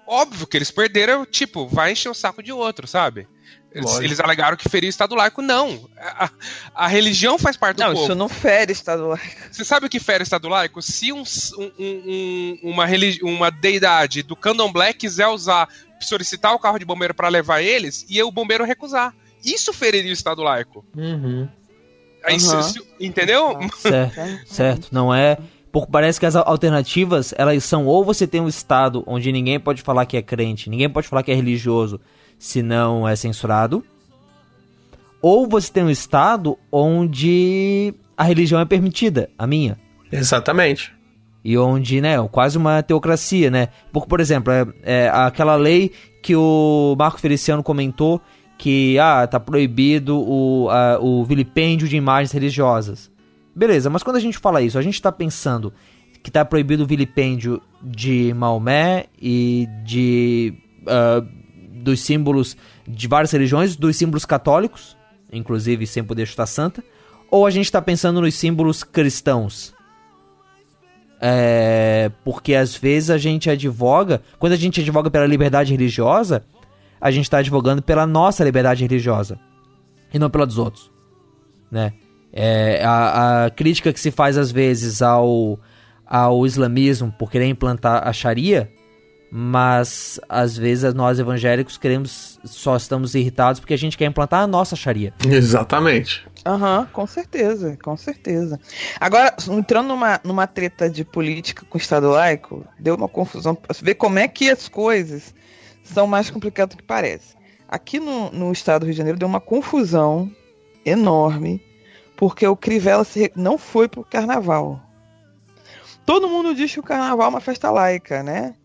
[0.07, 3.27] Óbvio que eles perderam, tipo, vai encher o saco de outro, sabe?
[3.71, 5.41] Eles, eles, alegaram que feria o Estado laico.
[5.41, 5.87] Não.
[5.97, 6.29] A,
[6.73, 8.07] a religião faz parte não, do povo.
[8.07, 9.25] Não, isso não fere Estado laico.
[9.51, 10.81] Você sabe o que fere Estado laico?
[10.81, 11.23] Se um,
[11.57, 15.67] um, um, uma, religi uma deidade do candomblé quiser usar,
[15.99, 19.13] solicitar o carro de bombeiro para levar eles, e o bombeiro recusar.
[19.43, 20.85] Isso feriria o Estado laico.
[20.95, 21.47] Uhum.
[22.27, 22.61] Aí, uhum.
[22.61, 23.57] se, se, entendeu?
[23.77, 24.87] Certo, certo.
[24.91, 25.37] Não é...
[25.71, 29.81] Porque parece que as alternativas, elas são ou você tem um estado onde ninguém pode
[29.81, 31.99] falar que é crente, ninguém pode falar que é religioso,
[32.39, 33.83] se não é censurado.
[35.21, 39.77] Ou você tem um estado onde a religião é permitida, a minha.
[40.11, 40.93] Exatamente.
[41.43, 43.69] E onde, né, quase uma teocracia, né?
[43.91, 45.91] Porque, por exemplo, é, é aquela lei
[46.21, 48.21] que o Marco Feliciano comentou
[48.57, 53.11] que, ah, tá proibido o, a, o vilipêndio de imagens religiosas.
[53.55, 55.73] Beleza, mas quando a gente fala isso, a gente tá pensando
[56.23, 60.53] que tá proibido o vilipêndio de Maomé e de
[60.83, 61.25] uh,
[61.83, 62.57] dos símbolos
[62.87, 64.97] de várias religiões, dos símbolos católicos,
[65.31, 66.83] inclusive sem poder chutar santa,
[67.29, 69.73] ou a gente está pensando nos símbolos cristãos?
[71.19, 76.43] É, porque às vezes a gente advoga, quando a gente advoga pela liberdade religiosa,
[76.99, 79.39] a gente está advogando pela nossa liberdade religiosa
[80.13, 80.91] e não pela dos outros,
[81.71, 81.93] né?
[82.31, 85.59] É, a, a crítica que se faz às vezes ao,
[86.05, 88.71] ao islamismo por querer implantar a Sharia
[89.29, 94.47] mas às vezes nós evangélicos queremos só estamos irritados porque a gente quer implantar a
[94.47, 95.13] nossa Sharia.
[95.25, 96.25] Exatamente.
[96.45, 98.57] Aham, uhum, com certeza, com certeza.
[98.99, 103.57] Agora, entrando numa, numa treta de política com o Estado laico, deu uma confusão.
[103.81, 105.33] Ver como é que as coisas
[105.87, 107.35] são mais complicadas do que parece.
[107.67, 110.31] Aqui no, no estado do Rio de Janeiro deu uma confusão
[110.85, 111.61] enorme,
[112.15, 114.79] porque o Crivella se, não foi pro carnaval.
[116.05, 118.55] Todo mundo diz que o carnaval é uma festa laica, né?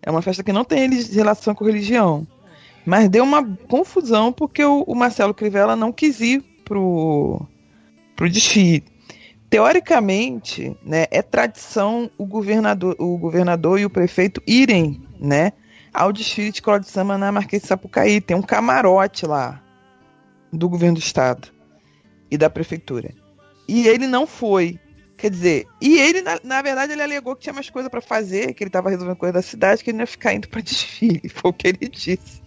[0.00, 2.26] É uma festa que não tem relação com religião.
[2.84, 7.44] Mas deu uma confusão porque o, o Marcelo Crivella não quis ir pro,
[8.16, 8.84] pro desfile.
[9.50, 15.52] Teoricamente, né, é tradição o governador, o governador e o prefeito irem, né,
[15.92, 18.20] ao desfile de escola de samba na Marquês de Sapucaí.
[18.20, 19.62] Tem um camarote lá
[20.52, 21.48] do governo do estado
[22.30, 23.14] e da prefeitura.
[23.68, 24.78] E ele não foi.
[25.16, 28.54] Quer dizer, e ele, na, na verdade, ele alegou que tinha mais coisa para fazer,
[28.54, 31.28] que ele estava resolvendo coisa da cidade, que ele não ia ficar indo para desfile.
[31.28, 32.42] Foi o que ele disse.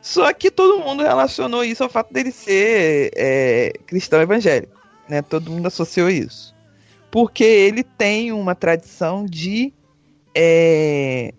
[0.00, 4.78] Só que todo mundo relacionou isso ao fato dele ser é, cristão evangélico.
[5.08, 5.20] Né?
[5.20, 6.54] Todo mundo associou isso.
[7.10, 9.72] Porque ele tem uma tradição de
[10.34, 11.34] é,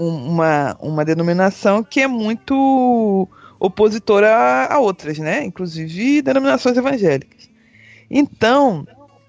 [0.00, 3.28] uma, uma denominação que é muito
[3.58, 5.44] opositora a, a outras, né?
[5.44, 7.50] Inclusive denominações evangélicas.
[8.10, 8.86] Então,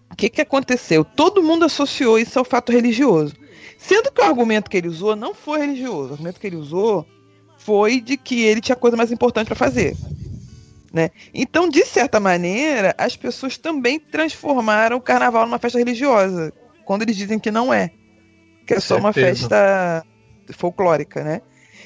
[0.09, 1.03] o que, que aconteceu?
[1.03, 3.35] Todo mundo associou isso ao fato religioso.
[3.77, 6.09] Sendo que o argumento que ele usou não foi religioso.
[6.09, 7.05] O argumento que ele usou
[7.57, 9.95] foi de que ele tinha coisa mais importante para fazer.
[10.93, 11.09] Né?
[11.33, 16.53] Então, de certa maneira, as pessoas também transformaram o carnaval numa festa religiosa,
[16.85, 17.91] quando eles dizem que não é.
[18.65, 20.05] Que é só uma festa
[20.51, 21.41] folclórica, né?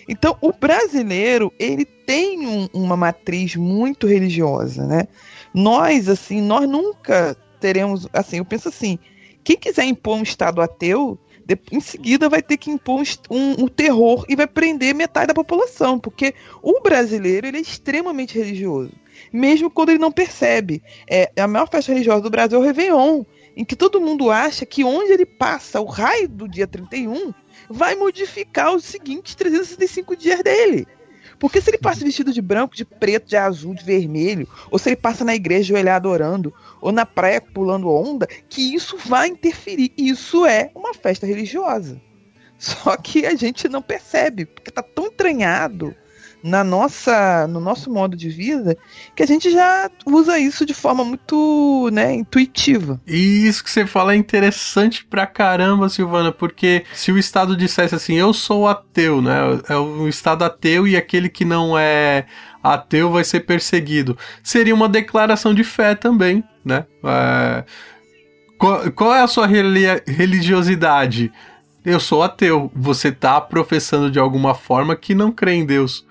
[0.07, 5.07] Então, o brasileiro, ele tem um, uma matriz muito religiosa, né?
[5.53, 8.99] Nós, assim, nós nunca teremos, assim, eu penso assim,
[9.43, 13.67] quem quiser impor um Estado ateu, de, em seguida vai ter que impor um, um,
[13.67, 18.91] terror e vai prender metade da população, porque o brasileiro ele é extremamente religioso,
[19.31, 20.81] mesmo quando ele não percebe.
[21.09, 23.23] É, a maior festa religiosa do Brasil é o Réveillon,
[23.55, 27.33] em que todo mundo acha que onde ele passa o raio do dia 31
[27.69, 30.87] vai modificar os seguintes 365 dias dele.
[31.39, 34.89] Porque se ele passa vestido de branco, de preto, de azul, de vermelho, ou se
[34.89, 39.91] ele passa na igreja joelhado orando, ou na praia pulando onda, que isso vai interferir.
[39.97, 42.01] Isso é uma festa religiosa.
[42.57, 45.95] Só que a gente não percebe, porque está tão entranhado
[46.45, 48.77] na nossa, no nosso modo de vida
[49.15, 53.01] que a gente já usa isso de forma muito né, intuitiva.
[53.07, 57.95] E isso que você fala é interessante pra caramba, Silvana, porque se o Estado dissesse
[57.95, 59.59] assim, eu sou ateu, né?
[59.67, 62.25] É um Estado ateu e aquele que não é
[62.61, 64.15] ateu vai ser perseguido.
[64.43, 66.85] Seria uma declaração de fé também, né?
[67.03, 67.63] É...
[68.59, 71.31] Qual, qual é a sua religiosidade?
[71.83, 72.71] Eu sou ateu.
[72.75, 76.04] Você está professando de alguma forma que não crê em Deus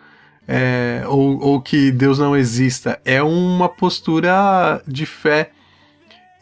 [0.47, 3.01] é, ou, ou que Deus não exista.
[3.05, 5.51] É uma postura de fé.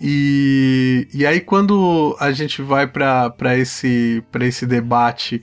[0.01, 5.41] E, e aí, quando a gente vai para esse, esse debate,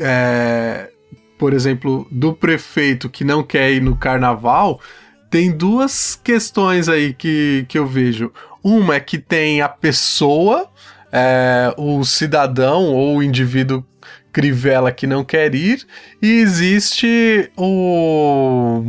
[0.00, 0.90] é,
[1.38, 4.80] por exemplo, do prefeito que não quer ir no carnaval,
[5.28, 8.32] tem duas questões aí que, que eu vejo.
[8.62, 10.70] Uma é que tem a pessoa,
[11.10, 13.84] é, o cidadão ou o indivíduo
[14.32, 15.86] Crivella que não quer ir,
[16.20, 18.82] e existe o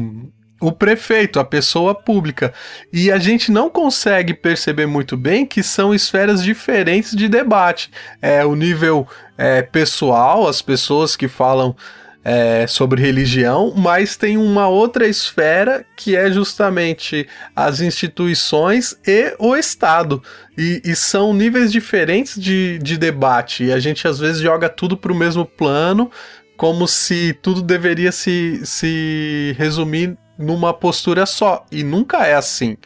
[0.63, 2.53] o prefeito, a pessoa pública.
[2.91, 7.91] E a gente não consegue perceber muito bem que são esferas diferentes de debate.
[8.21, 9.05] É o nível
[9.37, 11.75] é, pessoal, as pessoas que falam
[12.23, 19.55] é, sobre religião, mas tem uma outra esfera que é justamente as instituições e o
[19.55, 20.23] Estado.
[20.57, 23.65] E, e são níveis diferentes de, de debate.
[23.65, 26.09] E a gente às vezes joga tudo para o mesmo plano
[26.55, 31.65] como se tudo deveria se, se resumir numa postura só.
[31.71, 32.77] E nunca é assim.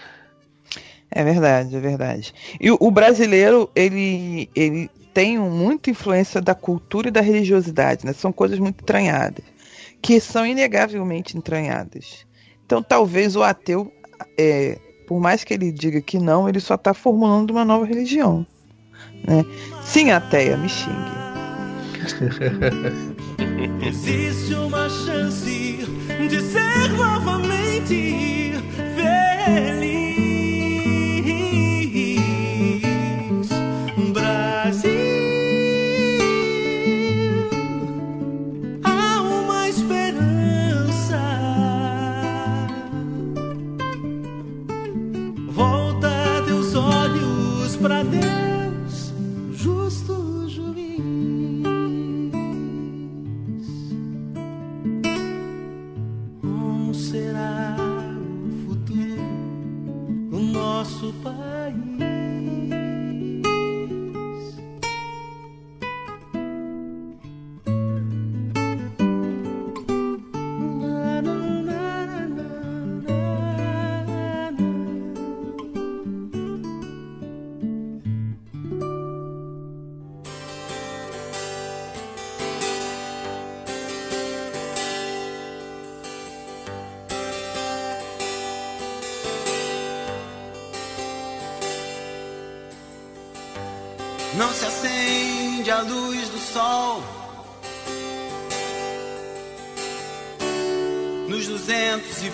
[1.11, 2.33] É verdade, é verdade.
[2.59, 8.13] E o, brasileiro, ele, ele tem muita influência da cultura e da religiosidade, né?
[8.13, 9.43] São coisas muito entranhadas,
[9.99, 12.23] que são inegavelmente entranhadas.
[12.63, 13.91] Então, talvez o ateu,
[14.37, 14.77] é,
[15.07, 18.45] por mais que ele diga que não, ele só está formulando uma nova religião.
[19.27, 19.43] Né?
[19.83, 20.93] Sim, ateia, me xingue.
[23.87, 25.79] Existe uma chance
[26.29, 28.53] de ser novamente
[28.95, 29.96] feliz.
[47.77, 48.46] Para Deus,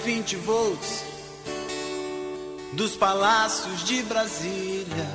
[0.04, 1.06] 220 volts
[2.74, 5.08] dos palácios de Brasília.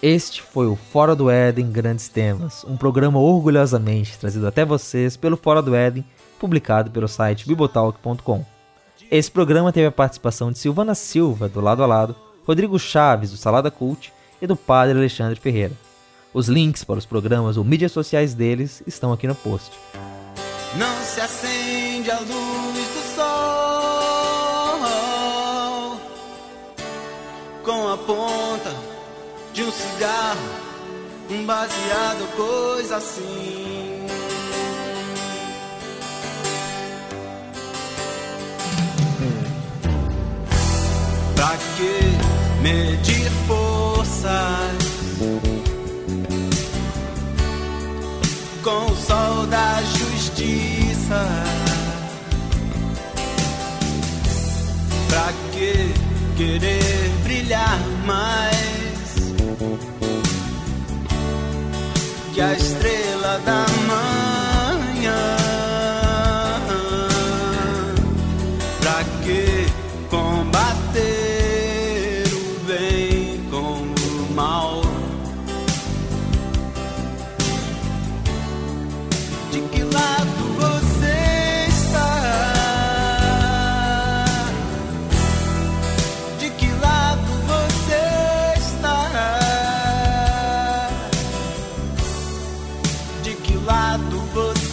[0.00, 5.36] Este foi o Fora do Éden Grandes Temas, um programa orgulhosamente trazido até vocês pelo
[5.36, 6.04] Fora do Éden,
[6.38, 8.44] publicado pelo site bibotalk.com.
[9.10, 12.14] Esse programa teve a participação de Silvana Silva, do Lado a Lado,
[12.46, 15.87] Rodrigo Chaves, do Salada Cult, e do Padre Alexandre Ferreira.
[16.32, 19.70] Os links para os programas ou mídias sociais deles estão aqui no post.
[20.76, 23.98] Não se acende a luz do sol
[27.64, 28.74] com a ponta
[29.52, 30.40] de um cigarro,
[31.30, 34.06] um baseado, coisa assim.
[41.34, 44.87] Pra que medir forças
[48.68, 51.26] com o sol da justiça?
[55.08, 55.94] Pra que
[56.36, 59.14] querer brilhar mais
[62.34, 63.87] que a estrela da manhã?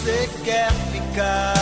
[0.06, 1.54] Você quer ficar?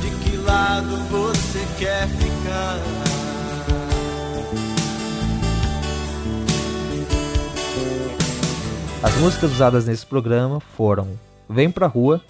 [0.00, 2.78] De que lado você quer ficar?
[9.02, 11.18] As músicas usadas nesse programa foram
[11.48, 12.22] Vem Pra Rua,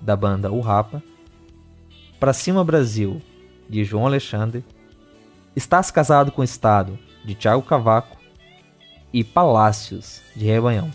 [0.00, 1.02] da banda O Rapa,
[2.20, 3.20] Pra Cima Brasil,
[3.68, 4.64] de João Alexandre,
[5.56, 8.16] Estás Casado com o Estado, de Tiago Cavaco,
[9.12, 10.92] e Palácios, de Rebanhão.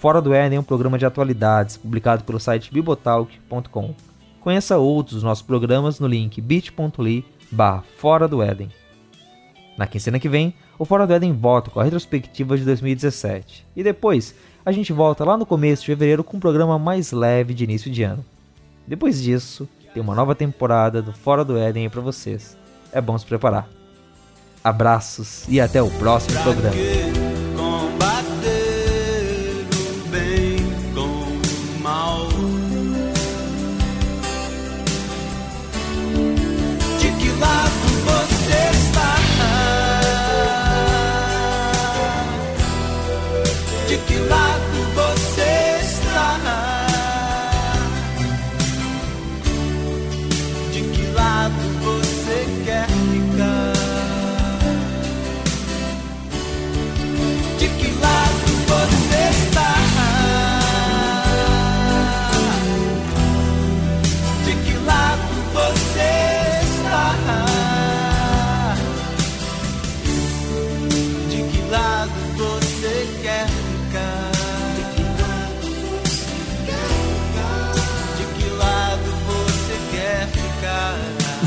[0.00, 3.94] Fora do Éden é um programa de atualidades publicado pelo site bibotalk.com.
[4.40, 7.22] Conheça outros dos nossos programas no link bit.ly
[7.98, 8.70] Fora do Éden.
[9.76, 13.66] Na quinzena que vem, o Fora do Éden volta com a retrospectiva de 2017.
[13.76, 17.52] E depois, a gente volta lá no começo de fevereiro com um programa mais leve
[17.52, 18.24] de início de ano.
[18.86, 22.56] Depois disso, tem uma nova temporada do Fora do Éden pra vocês.
[22.90, 23.68] É bom se preparar.
[24.64, 27.29] Abraços e até o próximo programa.
[44.10, 44.49] De que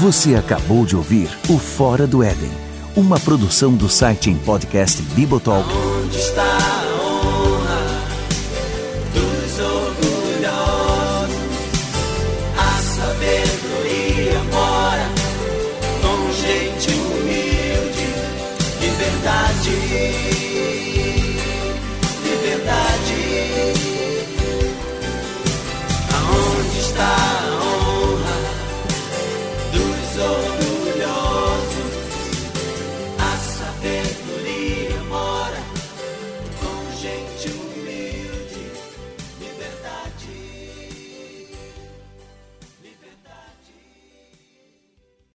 [0.04, 2.52] Você acabou de ouvir o Fora do Éden,
[2.94, 5.66] uma produção do site em podcast Bibotalk.
[5.74, 6.53] Onde está